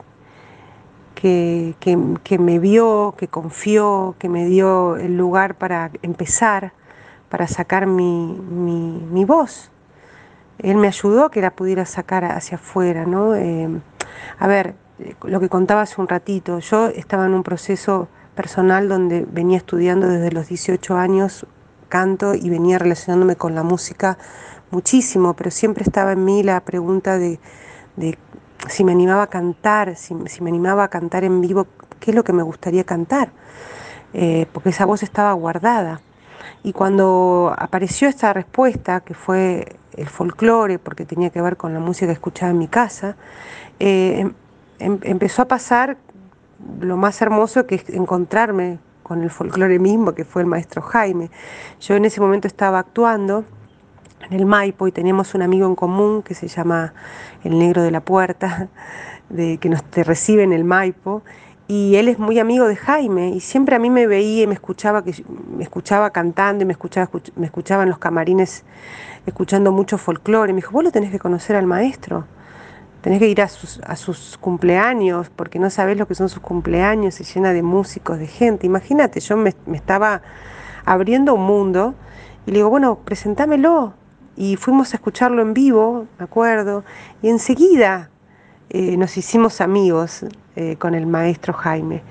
que, 1.15 2.37
me 2.37 2.59
vio, 2.59 3.15
que 3.17 3.27
confió, 3.27 4.15
que 4.19 4.29
me 4.29 4.45
dio 4.45 4.97
el 4.97 5.17
lugar 5.17 5.55
para 5.55 5.89
empezar, 6.01 6.73
para 7.29 7.47
sacar 7.47 7.87
mi, 7.87 9.25
voz. 9.25 9.71
Él 10.59 10.77
me 10.77 10.87
ayudó 10.87 11.25
a 11.25 11.31
que 11.31 11.41
la 11.41 11.51
pudiera 11.51 11.85
sacar 11.85 12.25
hacia 12.25 12.57
afuera, 12.57 13.05
¿no? 13.05 13.35
Eh, 13.35 13.69
a 14.37 14.47
ver, 14.47 14.75
lo 15.23 15.39
que 15.39 15.49
contaba 15.49 15.81
hace 15.81 15.99
un 15.99 16.07
ratito, 16.07 16.59
yo 16.59 16.87
estaba 16.87 17.25
en 17.25 17.33
un 17.33 17.43
proceso 17.43 18.07
personal 18.35 18.87
donde 18.89 19.25
venía 19.29 19.57
estudiando 19.57 20.07
desde 20.07 20.31
los 20.31 20.47
18 20.47 20.97
años 20.97 21.45
canto 21.85 22.33
y 22.33 22.49
venía 22.49 22.77
relacionándome 22.79 23.35
con 23.35 23.55
la 23.55 23.63
música 23.63 24.17
muchísimo, 24.71 25.33
pero 25.35 25.51
siempre 25.51 25.83
estaba 25.83 26.11
en 26.11 26.25
mí 26.25 26.43
la 26.43 26.59
pregunta 26.61 27.17
de, 27.17 27.39
si 28.69 28.83
me 28.83 28.91
animaba 28.91 29.23
a 29.23 29.27
cantar, 29.27 29.95
si, 29.95 30.13
me 30.13 30.49
animaba 30.49 30.83
a 30.85 30.87
cantar 30.89 31.23
en 31.23 31.41
vivo, 31.41 31.67
qué 31.99 32.11
es 32.11 32.15
lo 32.15 32.23
que 32.23 32.33
me 32.33 32.43
gustaría 32.43 32.83
cantar, 32.83 33.31
eh, 34.13 34.47
porque 34.53 34.69
esa 34.69 34.85
voz 34.85 35.03
estaba 35.03 35.33
guardada. 35.33 36.01
Y 36.63 36.73
cuando 36.73 37.53
apareció 37.57 38.07
esta 38.07 38.33
respuesta, 38.33 39.01
que 39.01 39.13
fue 39.13 39.77
el 39.95 40.07
folclore, 40.07 40.79
porque 40.79 41.05
tenía 41.05 41.29
que 41.29 41.41
ver 41.41 41.57
con 41.57 41.73
la 41.73 41.79
música 41.79 42.07
que 42.07 42.13
escuchaba 42.13 42.51
en 42.51 42.57
mi 42.57 42.67
casa, 42.67 43.15
eh, 43.79 44.19
em, 44.19 44.33
em, 44.79 44.99
empezó 45.03 45.43
a 45.43 45.47
pasar 45.47 45.97
lo 46.79 46.97
más 46.97 47.21
hermoso 47.21 47.65
que 47.67 47.75
es 47.75 47.89
encontrarme 47.89 48.79
con 49.05 49.21
el 49.21 49.29
folclore 49.29 49.77
mismo, 49.77 50.15
que 50.15 50.25
fue 50.25 50.41
el 50.41 50.47
maestro 50.47 50.81
Jaime. 50.81 51.29
Yo 51.79 51.93
en 51.93 52.05
ese 52.05 52.19
momento 52.19 52.47
estaba 52.47 52.79
actuando 52.79 53.45
en 54.31 54.33
el 54.33 54.47
Maipo 54.47 54.87
y 54.87 54.91
teníamos 54.91 55.35
un 55.35 55.43
amigo 55.43 55.67
en 55.67 55.75
común 55.75 56.23
que 56.23 56.33
se 56.33 56.47
llama 56.47 56.95
el 57.43 57.59
negro 57.59 57.83
de 57.83 57.91
la 57.91 57.99
puerta, 58.01 58.67
de, 59.29 59.59
que 59.59 59.69
nos 59.69 59.83
te 59.83 60.03
recibe 60.03 60.41
en 60.41 60.53
el 60.53 60.63
Maipo. 60.63 61.21
Y 61.67 61.97
él 61.97 62.07
es 62.07 62.17
muy 62.17 62.39
amigo 62.39 62.67
de 62.67 62.75
Jaime 62.75 63.29
y 63.29 63.41
siempre 63.41 63.75
a 63.75 63.79
mí 63.79 63.91
me 63.91 64.07
veía 64.07 64.41
y 64.41 64.47
me 64.47 64.55
escuchaba, 64.55 65.03
que, 65.03 65.23
me 65.55 65.63
escuchaba 65.63 66.09
cantando 66.09 66.63
y 66.63 66.65
me 66.65 66.73
escuchaba, 66.73 67.07
me 67.35 67.45
escuchaba 67.45 67.83
en 67.83 67.89
los 67.89 67.99
camarines 67.99 68.63
escuchando 69.27 69.71
mucho 69.71 69.99
folclore. 69.99 70.51
Me 70.51 70.61
dijo, 70.61 70.71
vos 70.71 70.83
lo 70.83 70.91
tenés 70.91 71.11
que 71.11 71.19
conocer 71.19 71.55
al 71.55 71.67
maestro, 71.67 72.25
tenés 73.05 73.19
que 73.19 73.27
ir 73.27 73.39
a 73.43 73.47
sus, 73.47 73.79
a 73.85 73.95
sus 73.95 74.35
cumpleaños 74.39 75.29
porque 75.29 75.59
no 75.59 75.69
sabés 75.69 75.95
lo 75.95 76.07
que 76.07 76.15
son 76.15 76.27
sus 76.27 76.39
cumpleaños, 76.39 77.13
se 77.13 77.23
llena 77.23 77.53
de 77.53 77.61
músicos, 77.61 78.17
de 78.17 78.25
gente. 78.25 78.65
Imagínate, 78.65 79.19
yo 79.19 79.37
me, 79.37 79.53
estaba 79.73 80.23
abriendo 80.85 81.35
un 81.35 81.43
mundo 81.43 81.93
y 82.47 82.49
le 82.49 82.57
digo, 82.57 82.71
bueno, 82.71 82.97
presentámelo, 83.05 83.93
y 84.35 84.55
fuimos 84.55 84.91
a 84.91 84.97
escucharlo 84.97 85.43
en 85.43 85.53
vivo, 85.53 86.07
me 86.17 86.23
acuerdo, 86.23 86.83
y 87.21 87.29
enseguida 87.29 88.09
eh, 88.71 88.97
nos 88.97 89.15
hicimos 89.17 89.61
amigos 89.61 90.25
eh, 90.55 90.75
con 90.77 90.95
el 90.95 91.05
maestro 91.05 91.53
Jaime, 91.53 92.01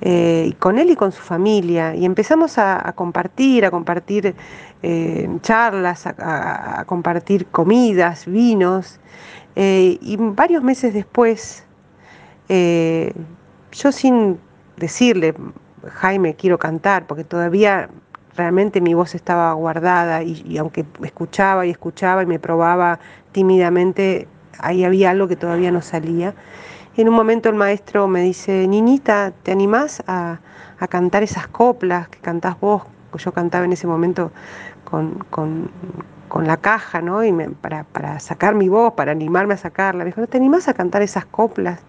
eh, 0.00 0.46
y 0.48 0.52
con 0.54 0.78
él 0.80 0.90
y 0.90 0.96
con 0.96 1.12
su 1.12 1.22
familia, 1.22 1.94
y 1.94 2.04
empezamos 2.04 2.58
a, 2.58 2.92
compartir, 2.96 3.64
a 3.66 3.70
compartir 3.70 4.34
charlas, 5.42 6.08
a, 6.08 6.82
compartir 6.86 7.46
comidas, 7.46 8.26
vinos, 8.26 8.98
y 9.56 10.16
varios 10.18 10.62
meses 10.62 10.94
después, 10.94 11.64
yo 12.48 13.92
sin 13.92 14.38
decirle, 14.76 15.34
Jaime, 15.88 16.34
quiero 16.34 16.58
cantar, 16.58 17.06
porque 17.06 17.24
todavía 17.24 17.88
realmente 18.36 18.80
mi 18.80 18.94
voz 18.94 19.14
estaba 19.14 19.52
guardada 19.52 20.22
y, 20.22 20.56
aunque 20.58 20.84
escuchaba 21.02 21.66
y 21.66 21.70
escuchaba 21.70 22.22
y 22.22 22.26
me 22.26 22.38
probaba 22.38 22.98
tímidamente, 23.32 24.28
ahí 24.58 24.84
había 24.84 25.10
algo 25.10 25.28
que 25.28 25.36
todavía 25.36 25.70
no 25.70 25.82
salía. 25.82 26.34
Y 26.96 27.02
en 27.02 27.08
un 27.08 27.14
momento 27.14 27.48
el 27.48 27.54
maestro 27.54 28.08
me 28.08 28.22
dice, 28.22 28.66
niñita, 28.66 29.32
¿te 29.42 29.52
animás 29.52 30.02
a, 30.06 30.40
cantar 30.88 31.22
esas 31.22 31.46
coplas 31.46 32.08
que 32.08 32.18
cantás 32.18 32.58
vos? 32.58 32.82
Yo 33.18 33.32
cantaba 33.32 33.64
en 33.64 33.72
ese 33.72 33.86
momento 33.86 34.32
con, 34.84 35.70
la 36.46 36.56
caja, 36.56 37.00
¿no? 37.00 37.24
Y 37.24 37.32
para, 37.32 38.20
sacar 38.20 38.54
mi 38.54 38.68
voz, 38.68 38.94
para 38.94 39.12
animarme 39.12 39.54
a 39.54 39.56
sacarla. 39.56 40.04
Me 40.04 40.10
dijo, 40.10 40.20
¿no 40.20 40.26
te 40.26 40.36
animás 40.38 40.68
a 40.68 40.74
cantar 40.74 41.02
esas 41.02 41.24
coplas 41.26 41.80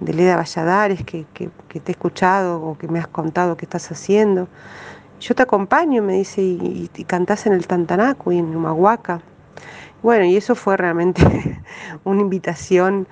de 0.00 0.14
Leda 0.14 0.36
Valladares 0.36 1.04
que, 1.04 1.26
que, 1.34 1.80
te 1.80 1.90
he 1.90 1.92
escuchado 1.92 2.62
o 2.62 2.78
que 2.78 2.88
me 2.88 2.98
has 2.98 3.08
contado 3.08 3.56
que 3.56 3.64
estás 3.64 3.90
haciendo? 3.90 4.48
yo 5.20 5.34
te 5.34 5.42
acompaño, 5.42 6.02
me 6.02 6.14
dice, 6.14 6.42
y, 6.42 6.88
cantás 7.06 7.46
en 7.46 7.52
el 7.52 7.66
Tantanaco 7.66 8.32
y 8.32 8.38
en 8.38 8.54
Humahuaca. 8.54 9.20
Bueno, 10.02 10.24
y 10.24 10.36
eso 10.36 10.54
fue 10.54 10.76
realmente 10.76 11.60
una 12.04 12.20
invitación 12.20 13.08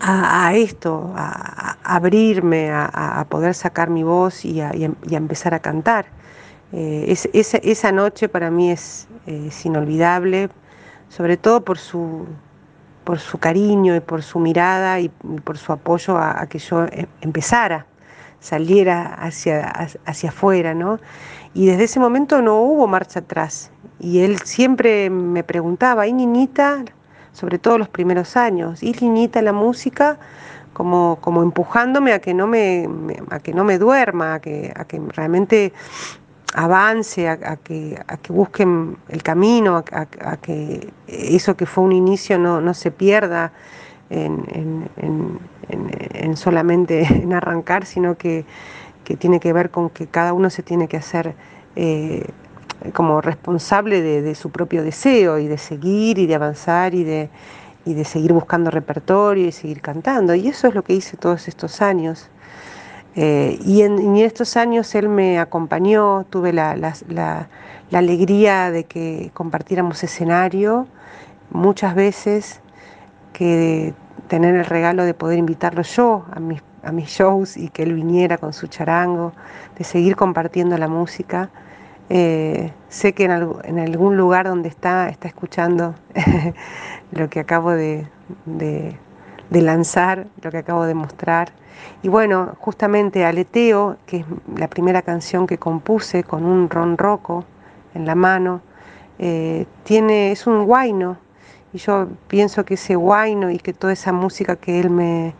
a, 0.00 0.52
esto, 0.54 1.12
a, 1.16 1.76
abrirme, 1.84 2.70
a, 2.72 3.24
poder 3.28 3.54
sacar 3.54 3.90
mi 3.90 4.02
voz 4.02 4.44
y 4.44 4.60
a, 4.60 4.72
empezar 5.10 5.54
a 5.54 5.60
cantar. 5.60 6.06
Eh, 6.72 7.14
esa, 7.32 7.92
noche 7.92 8.28
para 8.28 8.50
mí 8.50 8.70
es, 8.70 9.06
inolvidable, 9.64 10.50
sobre 11.08 11.36
todo 11.36 11.64
por 11.64 11.78
su, 11.78 12.26
por 13.04 13.18
su 13.18 13.38
cariño 13.38 13.94
y 13.94 14.00
por 14.00 14.22
su 14.22 14.40
mirada 14.40 14.98
y 15.00 15.08
por 15.44 15.58
su 15.58 15.72
apoyo 15.72 16.18
a, 16.18 16.46
que 16.48 16.58
yo 16.58 16.86
em, 16.90 17.06
empezara 17.20 17.86
saliera 18.40 19.14
hacia, 19.14 19.68
hacia 20.04 20.28
afuera, 20.28 20.74
¿no? 20.74 20.98
Y 21.54 21.66
desde 21.66 21.84
ese 21.84 22.00
momento 22.00 22.42
no 22.42 22.60
hubo 22.60 22.86
marcha 22.86 23.20
atrás. 23.20 23.70
Y 23.98 24.20
él 24.20 24.38
siempre 24.40 25.08
me 25.10 25.42
preguntaba, 25.42 26.06
¿y 26.06 26.12
niñita? 26.12 26.84
Sobre 27.32 27.58
todo 27.58 27.78
los 27.78 27.88
primeros 27.88 28.36
años, 28.36 28.82
¿y 28.82 28.92
niñita 28.92 29.42
la 29.42 29.52
música? 29.52 30.18
Como, 30.74 31.18
como 31.22 31.42
empujándome 31.42 32.12
a 32.12 32.20
que 32.20 32.34
no 32.34 32.46
me, 32.46 32.86
a 33.30 33.38
que 33.38 33.54
no 33.54 33.64
me 33.64 33.78
duerma, 33.78 34.34
a 34.34 34.40
que, 34.40 34.72
a 34.76 34.84
que 34.84 35.00
realmente 35.08 35.72
avance, 36.56 37.28
a, 37.28 37.56
que, 37.56 38.00
a 38.08 38.16
que 38.16 38.32
busquen 38.32 38.96
el 39.08 39.22
camino, 39.22 39.76
a, 39.76 40.36
que 40.38 40.90
eso 41.06 41.54
que 41.54 41.66
fue 41.66 41.84
un 41.84 41.92
inicio 41.92 42.38
no, 42.38 42.62
no 42.62 42.72
se 42.72 42.90
pierda 42.90 43.52
en, 44.08 44.88
solamente 46.34 47.00
en 47.22 47.34
arrancar, 47.34 47.84
sino 47.84 48.16
que, 48.16 48.44
tiene 49.18 49.38
que 49.38 49.52
ver 49.52 49.70
con 49.70 49.90
que 49.90 50.06
cada 50.08 50.32
uno 50.32 50.50
se 50.50 50.64
tiene 50.64 50.88
que 50.88 50.96
hacer 50.96 51.36
eh, 51.76 52.26
como 52.92 53.20
responsable 53.20 54.00
de, 54.00 54.34
su 54.34 54.50
propio 54.50 54.82
deseo 54.82 55.38
y 55.38 55.46
de 55.46 55.58
seguir 55.58 56.18
y 56.18 56.26
de 56.26 56.34
avanzar 56.34 56.94
y 56.94 57.04
de, 57.04 57.28
de 57.84 58.04
seguir 58.04 58.32
buscando 58.32 58.70
repertorio 58.70 59.46
y 59.46 59.52
seguir 59.52 59.82
cantando. 59.82 60.34
Y 60.34 60.48
eso 60.48 60.66
es 60.68 60.74
lo 60.74 60.82
que 60.82 60.94
hice 60.94 61.18
todos 61.18 61.48
estos 61.48 61.82
años. 61.82 62.30
Eh, 63.16 63.58
y, 63.64 63.80
en, 63.82 64.16
estos 64.16 64.58
años 64.58 64.94
él 64.94 65.08
me 65.08 65.38
acompañó, 65.38 66.24
tuve 66.28 66.52
la, 66.52 66.76
la, 66.76 67.48
alegría 67.92 68.70
de 68.70 68.84
que 68.84 69.30
compartiéramos 69.32 70.04
escenario 70.04 70.86
muchas 71.50 71.94
veces 71.94 72.60
que 73.32 73.94
tener 74.28 74.54
el 74.54 74.66
regalo 74.66 75.04
de 75.04 75.14
poder 75.14 75.38
invitarlo 75.38 75.80
yo 75.82 76.26
a 76.30 76.40
mis, 76.40 76.62
a 76.82 76.92
mis 76.92 77.08
shows 77.08 77.56
y 77.56 77.70
que 77.70 77.84
él 77.84 77.94
viniera 77.94 78.36
con 78.36 78.52
su 78.52 78.66
charango, 78.66 79.32
de 79.78 79.84
seguir 79.84 80.14
compartiendo 80.14 80.76
la 80.76 80.88
música. 80.88 81.48
Eh, 82.08 82.72
sé 82.88 83.14
que 83.14 83.24
en, 83.24 83.78
algún 83.78 84.16
lugar 84.16 84.46
donde 84.46 84.68
está, 84.68 85.08
está 85.08 85.26
escuchando 85.26 85.94
lo 87.12 87.30
que 87.30 87.40
acabo 87.40 87.72
de, 87.72 88.06
lanzar, 89.50 90.26
lo 90.42 90.50
que 90.50 90.58
acabo 90.58 90.84
de 90.84 90.94
mostrar. 90.94 91.50
Y 92.02 92.08
bueno, 92.08 92.56
justamente 92.58 93.24
Aleteo, 93.24 93.96
que 94.06 94.18
es 94.18 94.26
la 94.56 94.68
primera 94.68 95.02
canción 95.02 95.46
que 95.46 95.58
compuse 95.58 96.24
con 96.24 96.44
un 96.44 96.68
ronroco 96.68 97.44
en 97.94 98.06
la 98.06 98.14
mano, 98.14 98.60
eh, 99.18 99.66
tiene, 99.84 100.32
es 100.32 100.46
un 100.46 100.66
guayno 100.66 101.16
y 101.72 101.78
yo 101.78 102.08
pienso 102.28 102.64
que 102.64 102.74
ese 102.74 102.96
guayno 102.96 103.50
y 103.50 103.58
que 103.58 103.72
toda 103.72 103.92
esa 103.92 104.12
música 104.12 104.56
que 104.56 104.80
él 104.80 104.90
me, 104.90 105.34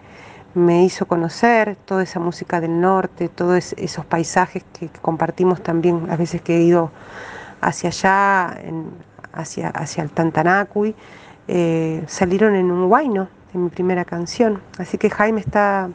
hizo 0.84 1.06
conocer, 1.06 1.76
toda 1.84 2.02
esa 2.02 2.20
música 2.20 2.60
del 2.60 2.80
norte, 2.80 3.28
todos 3.28 3.74
esos 3.74 4.04
paisajes 4.06 4.64
que, 4.78 4.88
compartimos 5.02 5.62
también, 5.62 6.08
a 6.10 6.16
veces 6.16 6.40
que 6.40 6.56
he 6.56 6.62
ido 6.62 6.90
hacia 7.60 7.90
allá, 7.90 8.58
hacia, 9.32 9.68
hacia 9.68 10.02
el 10.02 10.10
Tantanacui, 10.10 10.94
eh, 11.48 12.02
salieron 12.06 12.54
en 12.54 12.70
un 12.70 12.88
guayno, 12.88 13.28
mi 13.56 13.68
primera 13.68 14.04
canción. 14.04 14.60
Así 14.78 14.98
que 14.98 15.10
Jaime 15.10 15.40
está 15.40 15.90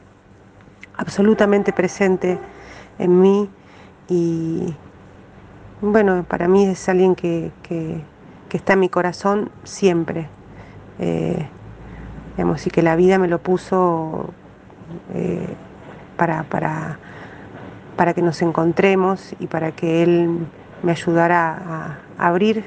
absolutamente 0.98 1.74
presente 1.74 2.38
en 3.00 3.22
mí 3.22 3.50
y 4.08 4.76
bueno, 5.82 6.24
para 6.28 6.48
mí 6.48 6.66
es 6.66 6.88
alguien 6.90 7.16
que, 7.16 7.52
está 8.52 8.74
en 8.74 8.80
mi 8.80 8.90
corazón 8.90 9.50
siempre. 9.64 10.28
Eh, 11.00 11.48
y 12.66 12.70
que 12.70 12.82
la 12.82 12.96
vida 12.96 13.18
me 13.18 13.28
lo 13.28 13.40
puso 13.40 14.34
eh, 15.14 15.48
para, 16.18 16.44
para, 16.44 16.98
para 17.96 18.14
que 18.14 18.22
nos 18.22 18.42
encontremos 18.42 19.36
y 19.40 19.48
para 19.48 19.72
que 19.72 20.04
él 20.04 20.48
me 20.84 20.92
ayudara 20.92 22.00
a, 22.18 22.28
abrir, 22.28 22.64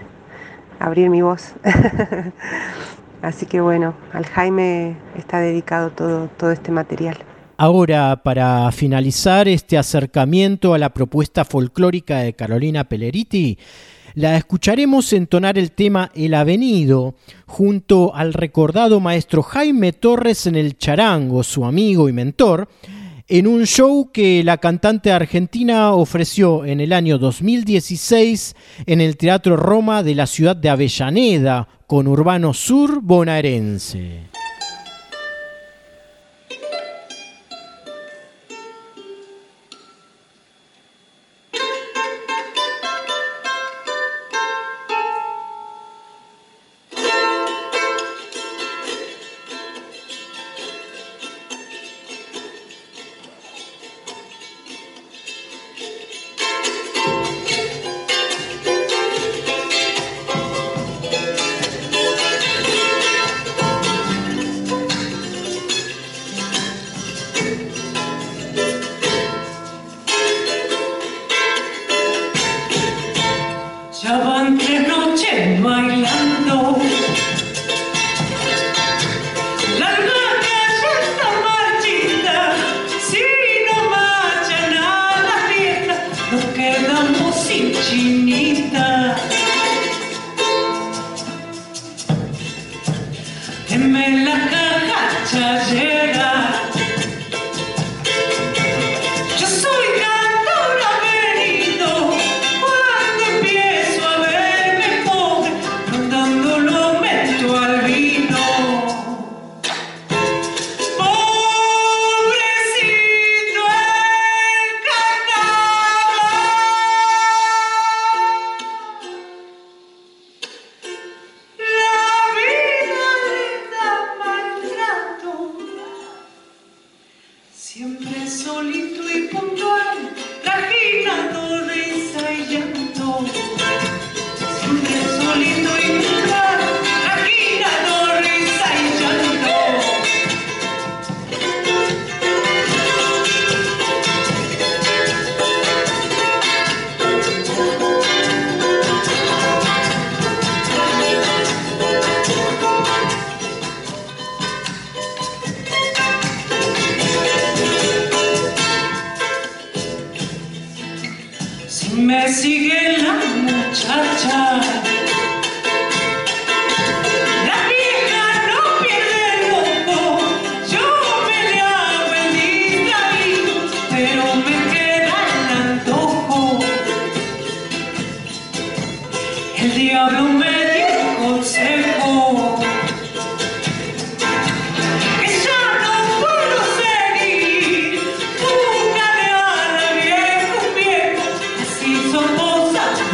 abrir 0.78 1.10
mi 1.10 1.22
voz. 1.22 1.54
Así 3.24 3.46
que 3.46 3.62
bueno, 3.62 3.94
al 4.12 4.26
Jaime 4.26 4.96
está 5.16 5.40
dedicado 5.40 5.90
todo, 5.90 6.28
todo 6.36 6.50
este 6.50 6.70
material. 6.70 7.16
Ahora, 7.56 8.20
para 8.22 8.70
finalizar 8.70 9.48
este 9.48 9.78
acercamiento 9.78 10.74
a 10.74 10.78
la 10.78 10.90
propuesta 10.90 11.46
folclórica 11.46 12.18
de 12.18 12.34
Carolina 12.34 12.84
Pelleriti, 12.84 13.58
la 14.12 14.36
escucharemos 14.36 15.10
entonar 15.14 15.56
el 15.56 15.72
tema 15.72 16.10
El 16.14 16.34
Avenido 16.34 17.14
junto 17.46 18.14
al 18.14 18.34
recordado 18.34 19.00
maestro 19.00 19.42
Jaime 19.42 19.94
Torres 19.94 20.46
en 20.46 20.56
el 20.56 20.76
charango, 20.76 21.42
su 21.44 21.64
amigo 21.64 22.10
y 22.10 22.12
mentor, 22.12 22.68
en 23.28 23.46
un 23.46 23.64
show 23.64 24.10
que 24.12 24.44
la 24.44 24.58
cantante 24.58 25.10
argentina 25.10 25.92
ofreció 25.92 26.64
en 26.66 26.80
el 26.80 26.92
año 26.92 27.18
2016 27.18 28.54
en 28.86 29.00
el 29.00 29.16
Teatro 29.16 29.56
Roma 29.56 30.02
de 30.02 30.14
la 30.14 30.26
ciudad 30.26 30.54
de 30.56 30.68
Avellaneda 30.68 31.68
con 31.86 32.06
Urbano 32.06 32.52
Sur 32.52 33.00
bonaerense. 33.02 34.33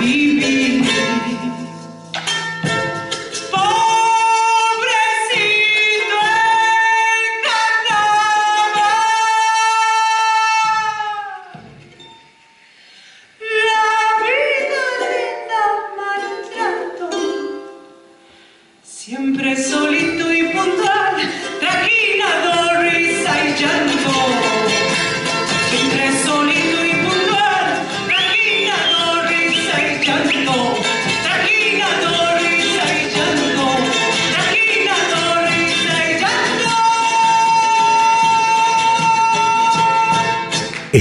be 0.00 0.29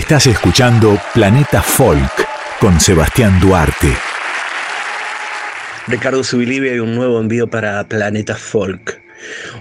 Estás 0.10 0.26
escuchando 0.26 1.00
Planeta 1.14 1.62
Folk 1.62 2.28
con 2.60 2.80
Sebastián 2.80 3.40
Duarte. 3.40 3.96
Ricardo 5.86 6.24
Subilivia 6.24 6.74
y 6.74 6.80
un 6.80 6.96
nuevo 6.96 7.20
envío 7.20 7.48
para 7.48 7.88
Planeta 7.88 8.36
Folk. 8.36 9.00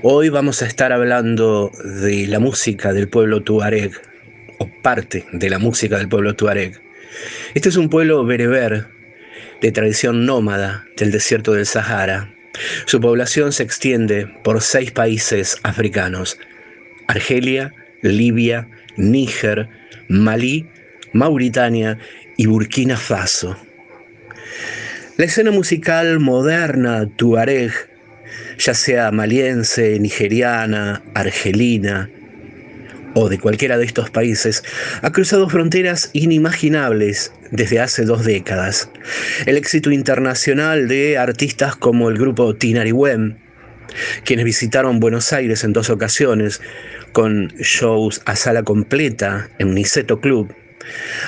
Hoy 0.01 0.31
vamos 0.31 0.63
a 0.63 0.67
estar 0.67 0.91
hablando 0.91 1.71
de 1.85 2.27
la 2.29 2.39
música 2.39 2.95
del 2.95 3.11
pueblo 3.11 3.43
tuareg, 3.43 3.93
o 4.57 4.71
parte 4.81 5.27
de 5.33 5.51
la 5.51 5.59
música 5.59 5.99
del 5.99 6.09
pueblo 6.09 6.35
tuareg. 6.35 6.81
Este 7.53 7.69
es 7.69 7.77
un 7.77 7.91
pueblo 7.91 8.25
bereber 8.25 8.87
de 9.61 9.71
tradición 9.71 10.25
nómada 10.25 10.87
del 10.97 11.11
desierto 11.11 11.53
del 11.53 11.67
Sahara. 11.67 12.33
Su 12.87 13.03
población 13.03 13.53
se 13.53 13.65
extiende 13.65 14.27
por 14.45 14.63
seis 14.63 14.93
países 14.93 15.59
africanos: 15.63 16.39
Argelia, 17.07 17.75
Libia, 18.01 18.67
Níger, 18.97 19.69
Malí, 20.09 20.67
Mauritania 21.13 21.99
y 22.37 22.47
Burkina 22.47 22.97
Faso. 22.97 23.57
La 25.17 25.25
escena 25.25 25.51
musical 25.51 26.21
moderna 26.21 27.09
tuareg, 27.17 27.73
ya 28.59 28.75
sea 28.75 29.11
maliense, 29.11 29.99
nigeriana, 29.99 31.03
argelina 31.15 32.09
o 33.15 33.29
de 33.29 33.39
cualquiera 33.39 33.77
de 33.79 33.85
estos 33.85 34.11
países, 34.11 34.63
ha 35.03 35.11
cruzado 35.11 35.49
fronteras 35.49 36.11
inimaginables 36.13 37.33
desde 37.51 37.81
hace 37.81 38.05
dos 38.05 38.25
décadas. 38.25 38.91
El 39.47 39.57
éxito 39.57 39.91
internacional 39.91 40.89
de 40.89 41.19
artistas 41.19 41.75
como 41.75 42.11
el 42.11 42.19
grupo 42.19 42.55
Tinariwen, 42.55 43.39
quienes 44.25 44.45
visitaron 44.45 45.01
Buenos 45.01 45.33
Aires 45.33 45.65
en 45.65 45.73
dos 45.73 45.91
ocasiones 45.91 46.61
con 47.13 47.49
shows 47.59 48.21
a 48.27 48.37
sala 48.37 48.63
completa 48.63 49.49
en 49.59 49.75
Niceto 49.75 50.21
Club, 50.21 50.55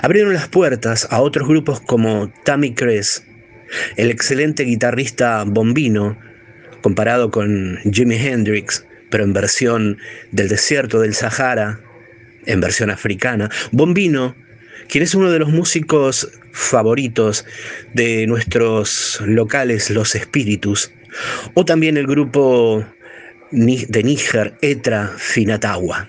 abrieron 0.02 0.34
las 0.34 0.48
puertas 0.48 1.08
a 1.10 1.20
otros 1.20 1.48
grupos 1.48 1.80
como 1.80 2.30
Tammy 2.44 2.74
Cress, 2.74 3.24
el 3.96 4.10
excelente 4.10 4.64
guitarrista 4.64 5.44
Bombino, 5.46 6.18
comparado 6.82 7.30
con 7.30 7.78
Jimi 7.90 8.16
Hendrix, 8.16 8.84
pero 9.10 9.24
en 9.24 9.32
versión 9.32 9.98
del 10.32 10.48
desierto 10.48 11.00
del 11.00 11.14
Sahara, 11.14 11.80
en 12.46 12.60
versión 12.60 12.90
africana. 12.90 13.50
Bombino, 13.70 14.34
quien 14.88 15.04
es 15.04 15.14
uno 15.14 15.30
de 15.30 15.38
los 15.38 15.48
músicos 15.48 16.30
favoritos 16.52 17.44
de 17.94 18.26
nuestros 18.26 19.20
locales 19.24 19.90
Los 19.90 20.14
Espíritus, 20.14 20.92
o 21.54 21.64
también 21.64 21.96
el 21.96 22.06
grupo 22.06 22.84
de 23.50 24.02
Níger, 24.02 24.54
Etra 24.62 25.10
Finatawa. 25.16 26.08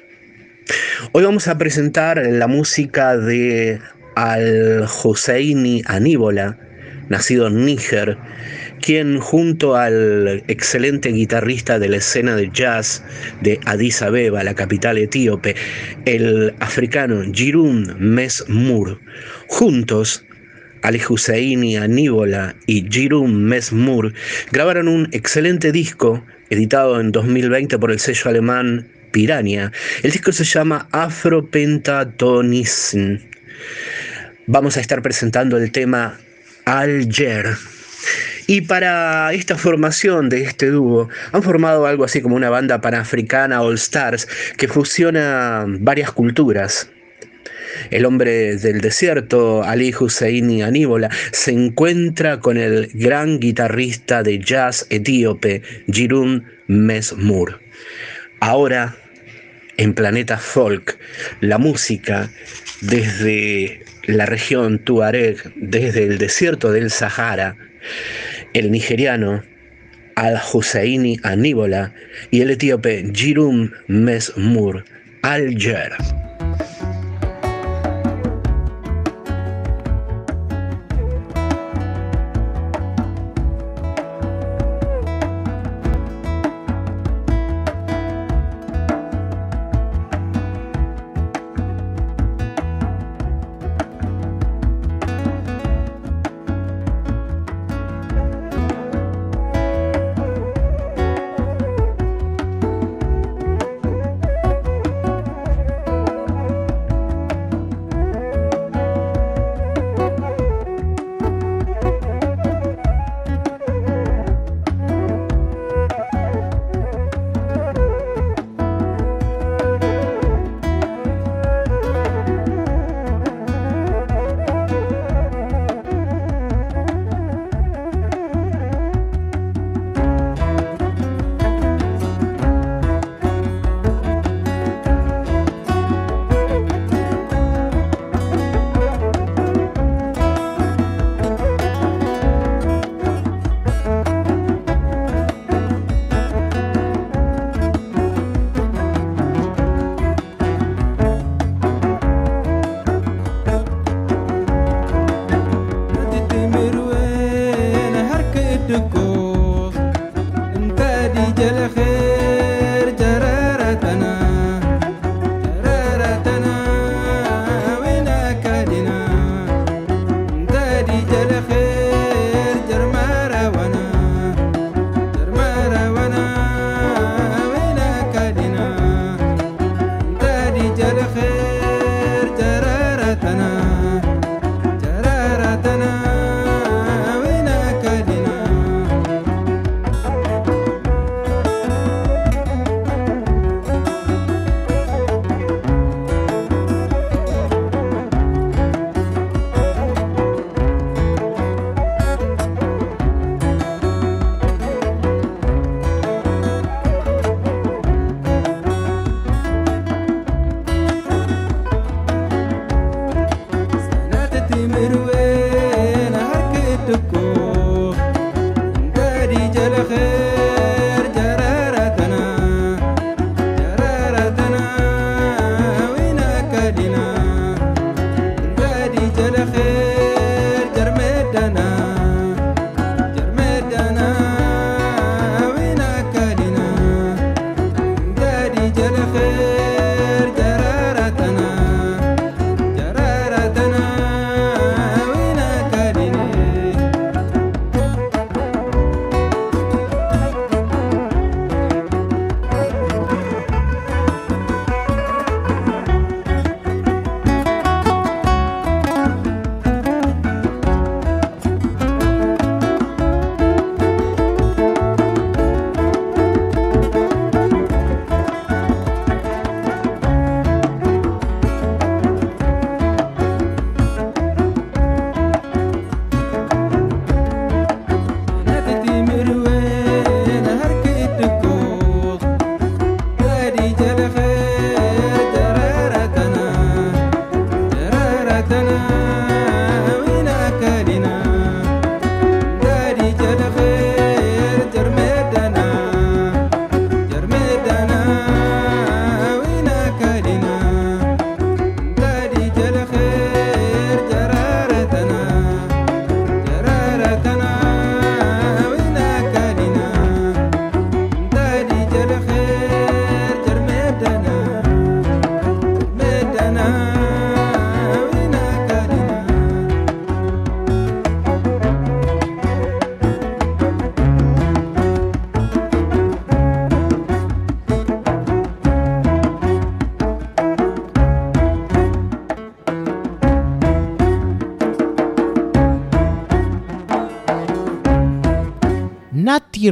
Hoy 1.11 1.23
vamos 1.23 1.47
a 1.47 1.57
presentar 1.57 2.23
la 2.25 2.47
música 2.47 3.17
de 3.17 3.79
Al-Husseini 4.15 5.81
Aníbola, 5.85 6.57
nacido 7.09 7.47
en 7.47 7.65
Níger, 7.65 8.17
quien 8.81 9.19
junto 9.19 9.75
al 9.75 10.43
excelente 10.47 11.09
guitarrista 11.09 11.79
de 11.79 11.89
la 11.89 11.97
escena 11.97 12.35
de 12.35 12.49
jazz 12.51 13.03
de 13.41 13.59
Addis 13.65 14.01
Abeba, 14.01 14.43
la 14.43 14.55
capital 14.55 14.97
etíope, 14.97 15.55
el 16.05 16.53
africano 16.59 17.21
Jirun 17.31 17.95
Mesmur, 17.99 18.99
juntos 19.47 20.25
Ali 20.81 20.99
Husseini 21.07 21.77
Aníbola 21.77 22.55
y 22.65 22.89
Jirun 22.89 23.45
Mesmur 23.45 24.13
grabaron 24.51 24.87
un 24.87 25.07
excelente 25.11 25.71
disco 25.71 26.25
editado 26.49 26.99
en 26.99 27.11
2020 27.11 27.77
por 27.77 27.91
el 27.91 27.99
sello 27.99 28.27
alemán 28.29 28.87
Piranha. 29.11 29.71
El 30.03 30.11
disco 30.11 30.31
se 30.31 30.43
llama 30.43 30.87
Afropentatonism. 30.91 33.17
Vamos 34.47 34.77
a 34.77 34.81
estar 34.81 35.03
presentando 35.03 35.57
el 35.57 35.71
tema 35.71 36.19
Alger. 36.65 37.55
Y 38.51 38.59
para 38.59 39.31
esta 39.31 39.57
formación 39.57 40.27
de 40.27 40.41
este 40.41 40.71
dúo 40.71 41.07
han 41.31 41.41
formado 41.41 41.85
algo 41.85 42.03
así 42.03 42.19
como 42.19 42.35
una 42.35 42.49
banda 42.49 42.81
panafricana 42.81 43.61
All 43.61 43.75
Stars 43.75 44.27
que 44.57 44.67
fusiona 44.67 45.63
varias 45.79 46.11
culturas. 46.11 46.89
El 47.91 48.03
hombre 48.03 48.57
del 48.57 48.81
desierto, 48.81 49.63
Ali 49.63 49.95
Husseini 49.97 50.63
Aníbola, 50.63 51.09
se 51.31 51.51
encuentra 51.51 52.41
con 52.41 52.57
el 52.57 52.91
gran 52.93 53.39
guitarrista 53.39 54.21
de 54.21 54.39
jazz 54.39 54.85
etíope, 54.89 55.61
Jirun 55.89 56.43
Mesmur. 56.67 57.61
Ahora, 58.41 58.97
en 59.77 59.93
Planeta 59.93 60.37
Folk, 60.37 60.99
la 61.39 61.57
música 61.57 62.29
desde 62.81 63.85
la 64.07 64.25
región 64.25 64.79
Tuareg, 64.79 65.37
desde 65.55 66.03
el 66.03 66.17
desierto 66.17 66.73
del 66.73 66.91
Sahara, 66.91 67.55
el 68.53 68.71
nigeriano 68.71 69.43
Al-Husseini 70.15 71.17
Aníbola 71.23 71.93
y 72.31 72.41
el 72.41 72.51
etíope 72.51 73.11
Jirum 73.13 73.71
Mesmur 73.87 74.85
Alger. 75.21 76.20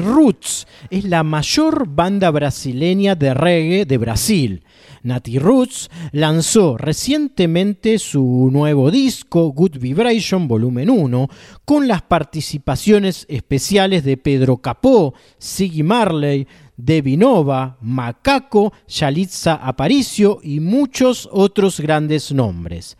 Roots 0.01 0.67
es 0.89 1.05
la 1.05 1.23
mayor 1.23 1.87
banda 1.87 2.31
brasileña 2.31 3.15
de 3.15 3.33
reggae 3.33 3.85
de 3.85 3.97
Brasil. 3.97 4.63
Nati 5.03 5.39
Roots 5.39 5.89
lanzó 6.11 6.77
recientemente 6.77 7.99
su 7.99 8.49
nuevo 8.51 8.91
disco 8.91 9.51
Good 9.51 9.77
Vibration 9.77 10.47
Volumen 10.47 10.89
1 10.89 11.29
con 11.65 11.87
las 11.87 12.01
participaciones 12.01 13.25
especiales 13.29 14.03
de 14.03 14.17
Pedro 14.17 14.57
Capó, 14.57 15.13
Siggy 15.37 15.83
Marley, 15.83 16.47
Debbie 16.75 17.17
Nova, 17.17 17.77
Macaco, 17.81 18.73
Yalitza 18.87 19.55
Aparicio 19.55 20.39
y 20.41 20.59
muchos 20.59 21.27
otros 21.31 21.79
grandes 21.79 22.31
nombres. 22.31 22.97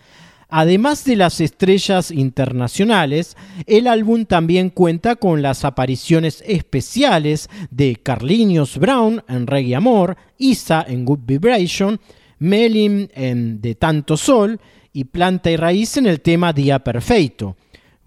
Además 0.50 1.06
de 1.06 1.16
las 1.16 1.41
estrellas 1.41 2.10
internacionales, 2.10 3.38
el 3.68 3.86
álbum 3.86 4.26
también 4.26 4.72
cuenta 4.72 5.16
con 5.16 5.43
las 5.43 5.64
apariciones 5.64 6.43
especiales 6.47 7.50
de 7.70 7.95
Carlinhos 7.95 8.80
Brown 8.80 9.24
en 9.28 9.45
Reggae 9.45 9.76
Amor, 9.76 10.18
Isa 10.39 10.84
en 10.88 11.06
Good 11.06 11.20
Vibration, 11.24 12.00
Melin 12.39 13.12
en 13.14 13.62
De 13.62 13.76
Tanto 13.76 14.18
Sol 14.18 14.60
y 14.91 15.04
Planta 15.04 15.52
y 15.52 15.56
Raíz 15.56 15.97
en 15.97 16.08
el 16.08 16.20
tema 16.20 16.52
Día 16.52 16.80
Perfecto. 16.80 17.56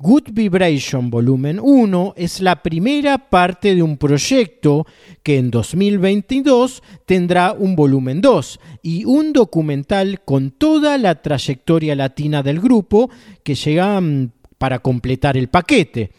Good 0.03 0.31
Vibration 0.33 1.11
Volumen 1.11 1.61
1 1.63 2.15
es 2.17 2.41
la 2.41 2.61
primera 2.61 3.19
parte 3.19 3.77
de 3.77 3.85
un 3.85 3.97
proyecto 3.97 4.85
que 5.23 5.39
en 5.39 5.53
2022 5.53 6.83
tendrá 7.07 7.53
un 7.53 7.77
volumen 7.77 8.21
2 8.21 8.59
y 8.83 9.05
un 9.05 9.33
documental 9.33 10.21
con 10.25 10.51
toda 10.51 10.99
la 10.99 11.23
trayectoria 11.23 11.95
latina 11.95 12.43
del 12.43 12.59
grupo 12.59 13.11
que 13.45 13.55
llegan 13.55 14.33
para 14.59 14.81
completar 14.81 15.37
el 15.37 15.47
paquete 15.47 16.11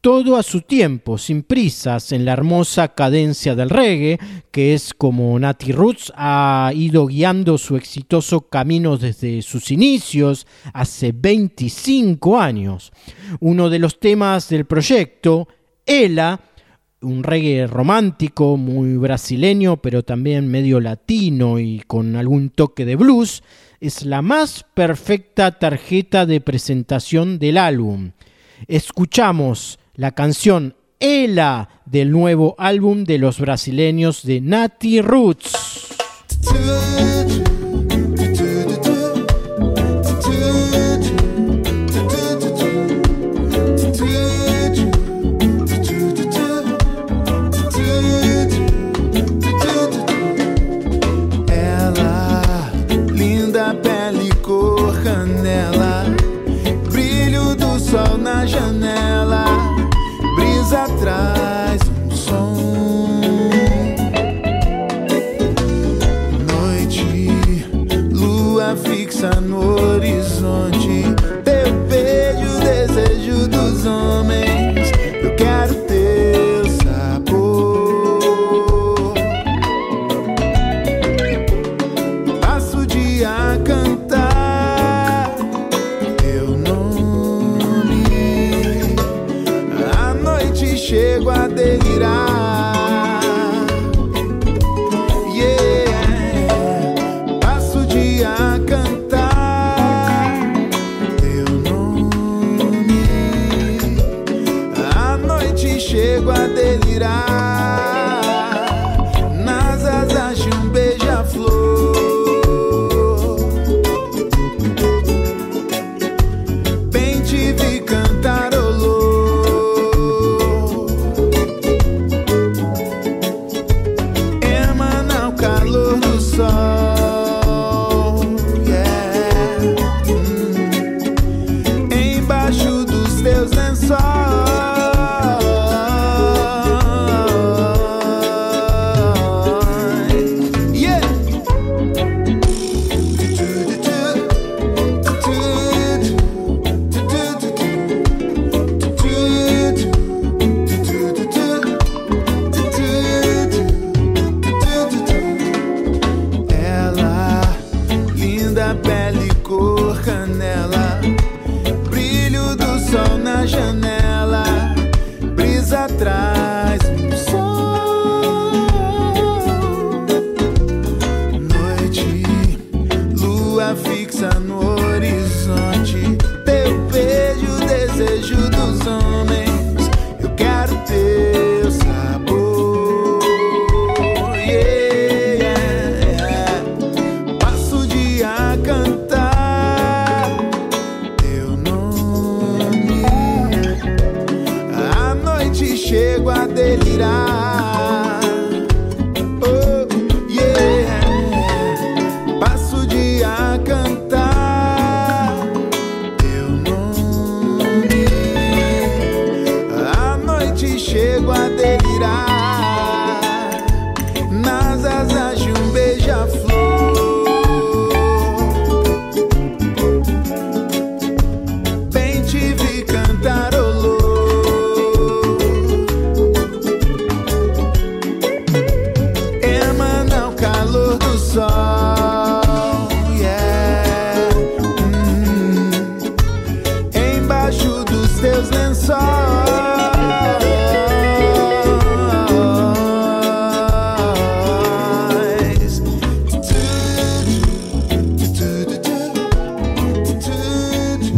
todo 0.00 0.36
a 0.36 0.42
su 0.42 0.60
tiempo, 0.60 1.18
sin 1.18 1.42
prisas, 1.42 2.12
en 2.12 2.24
la 2.24 2.32
hermosa 2.32 2.94
cadencia 2.94 3.54
del 3.54 3.70
reggae, 3.70 4.18
que 4.52 4.74
es 4.74 4.94
como 4.94 5.38
Nati 5.38 5.72
Roots 5.72 6.12
ha 6.16 6.70
ido 6.74 7.06
guiando 7.06 7.58
su 7.58 7.76
exitoso 7.76 8.42
camino 8.42 8.96
desde 8.96 9.42
sus 9.42 9.70
inicios, 9.72 10.46
hace 10.72 11.12
25 11.12 12.38
años. 12.38 12.92
Uno 13.40 13.70
de 13.70 13.80
los 13.80 13.98
temas 13.98 14.48
del 14.48 14.66
proyecto, 14.66 15.48
Ela, 15.84 16.40
un 17.00 17.24
reggae 17.24 17.66
romántico, 17.66 18.56
muy 18.56 18.96
brasileño, 18.96 19.78
pero 19.78 20.04
también 20.04 20.48
medio 20.48 20.80
latino 20.80 21.58
y 21.58 21.80
con 21.86 22.14
algún 22.14 22.50
toque 22.50 22.84
de 22.84 22.96
blues, 22.96 23.42
es 23.80 24.04
la 24.04 24.22
más 24.22 24.64
perfecta 24.74 25.58
tarjeta 25.58 26.26
de 26.26 26.40
presentación 26.40 27.38
del 27.38 27.58
álbum. 27.58 28.12
Escuchamos 28.66 29.78
la 29.98 30.12
canción 30.12 30.76
Ela 31.00 31.68
del 31.84 32.12
nuevo 32.12 32.54
álbum 32.56 33.02
de 33.02 33.18
los 33.18 33.40
brasileños 33.40 34.22
de 34.22 34.40
Nati 34.40 35.02
Roots. 35.02 35.88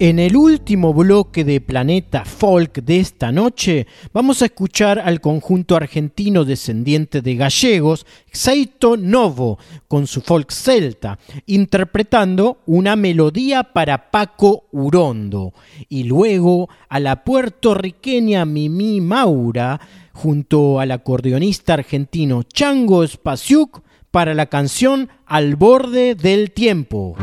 En 0.00 0.20
el 0.20 0.36
último 0.36 0.94
bloque 0.94 1.42
de 1.42 1.60
Planeta 1.60 2.24
Folk 2.24 2.84
de 2.84 3.00
esta 3.00 3.32
noche 3.32 3.88
vamos 4.12 4.42
a 4.42 4.44
escuchar 4.44 5.00
al 5.00 5.20
conjunto 5.20 5.74
argentino 5.74 6.44
descendiente 6.44 7.20
de 7.20 7.34
gallegos, 7.34 8.06
Xeito 8.32 8.96
Novo, 8.96 9.58
con 9.88 10.06
su 10.06 10.20
folk 10.20 10.52
celta, 10.52 11.18
interpretando 11.46 12.58
una 12.66 12.94
melodía 12.94 13.64
para 13.64 14.12
Paco 14.12 14.68
Urondo. 14.70 15.52
Y 15.88 16.04
luego 16.04 16.68
a 16.88 17.00
la 17.00 17.24
puertorriqueña 17.24 18.44
Mimi 18.44 19.00
Maura, 19.00 19.80
junto 20.12 20.78
al 20.78 20.92
acordeonista 20.92 21.74
argentino 21.74 22.44
Chango 22.44 23.04
Spasiuk, 23.04 23.82
para 24.12 24.32
la 24.34 24.46
canción 24.46 25.08
Al 25.26 25.56
borde 25.56 26.14
del 26.14 26.52
tiempo. 26.52 27.16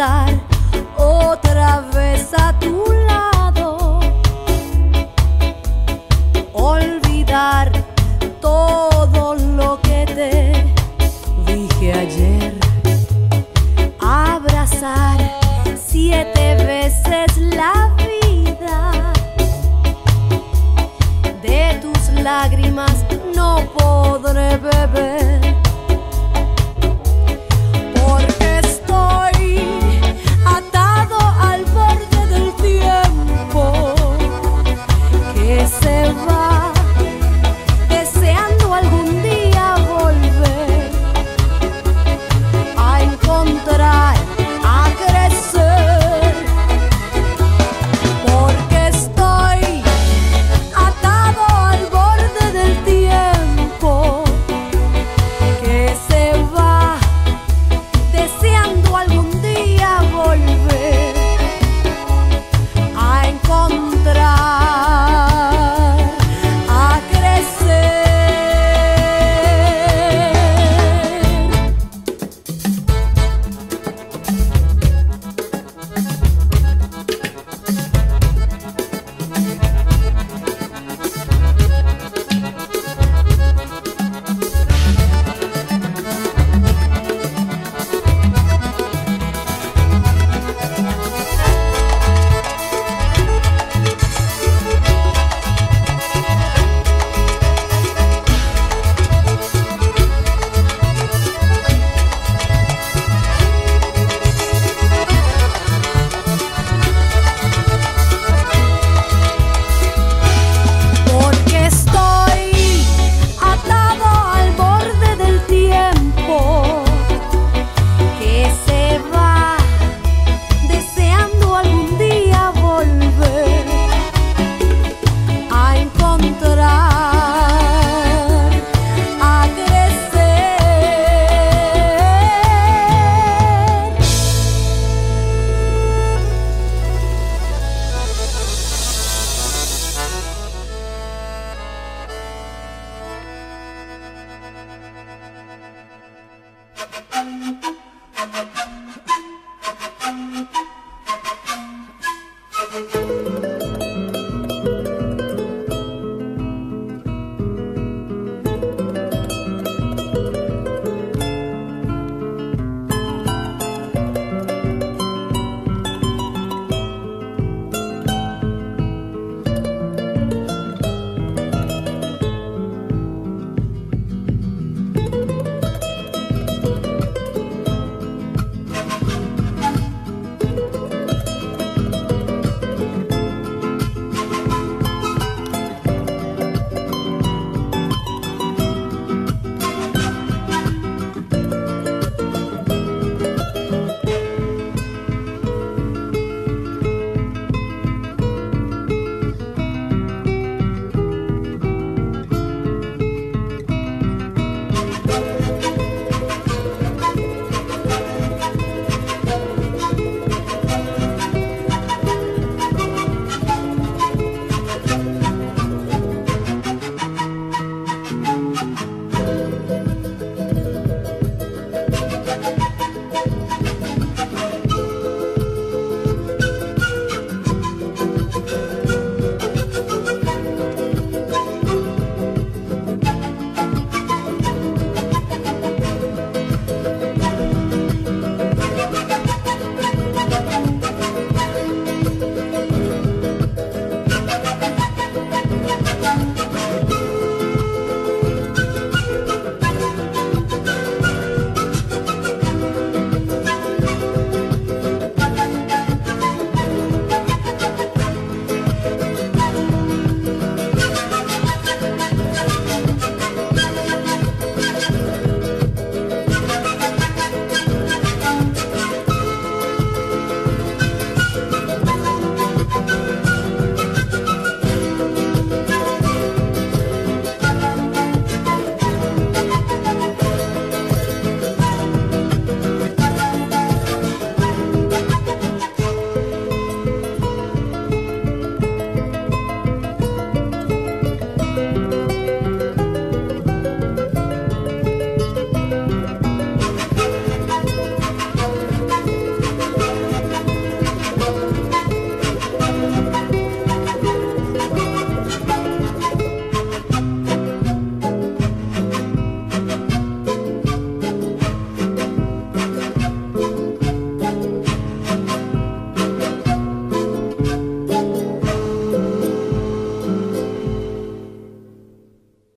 Estar 0.00 0.29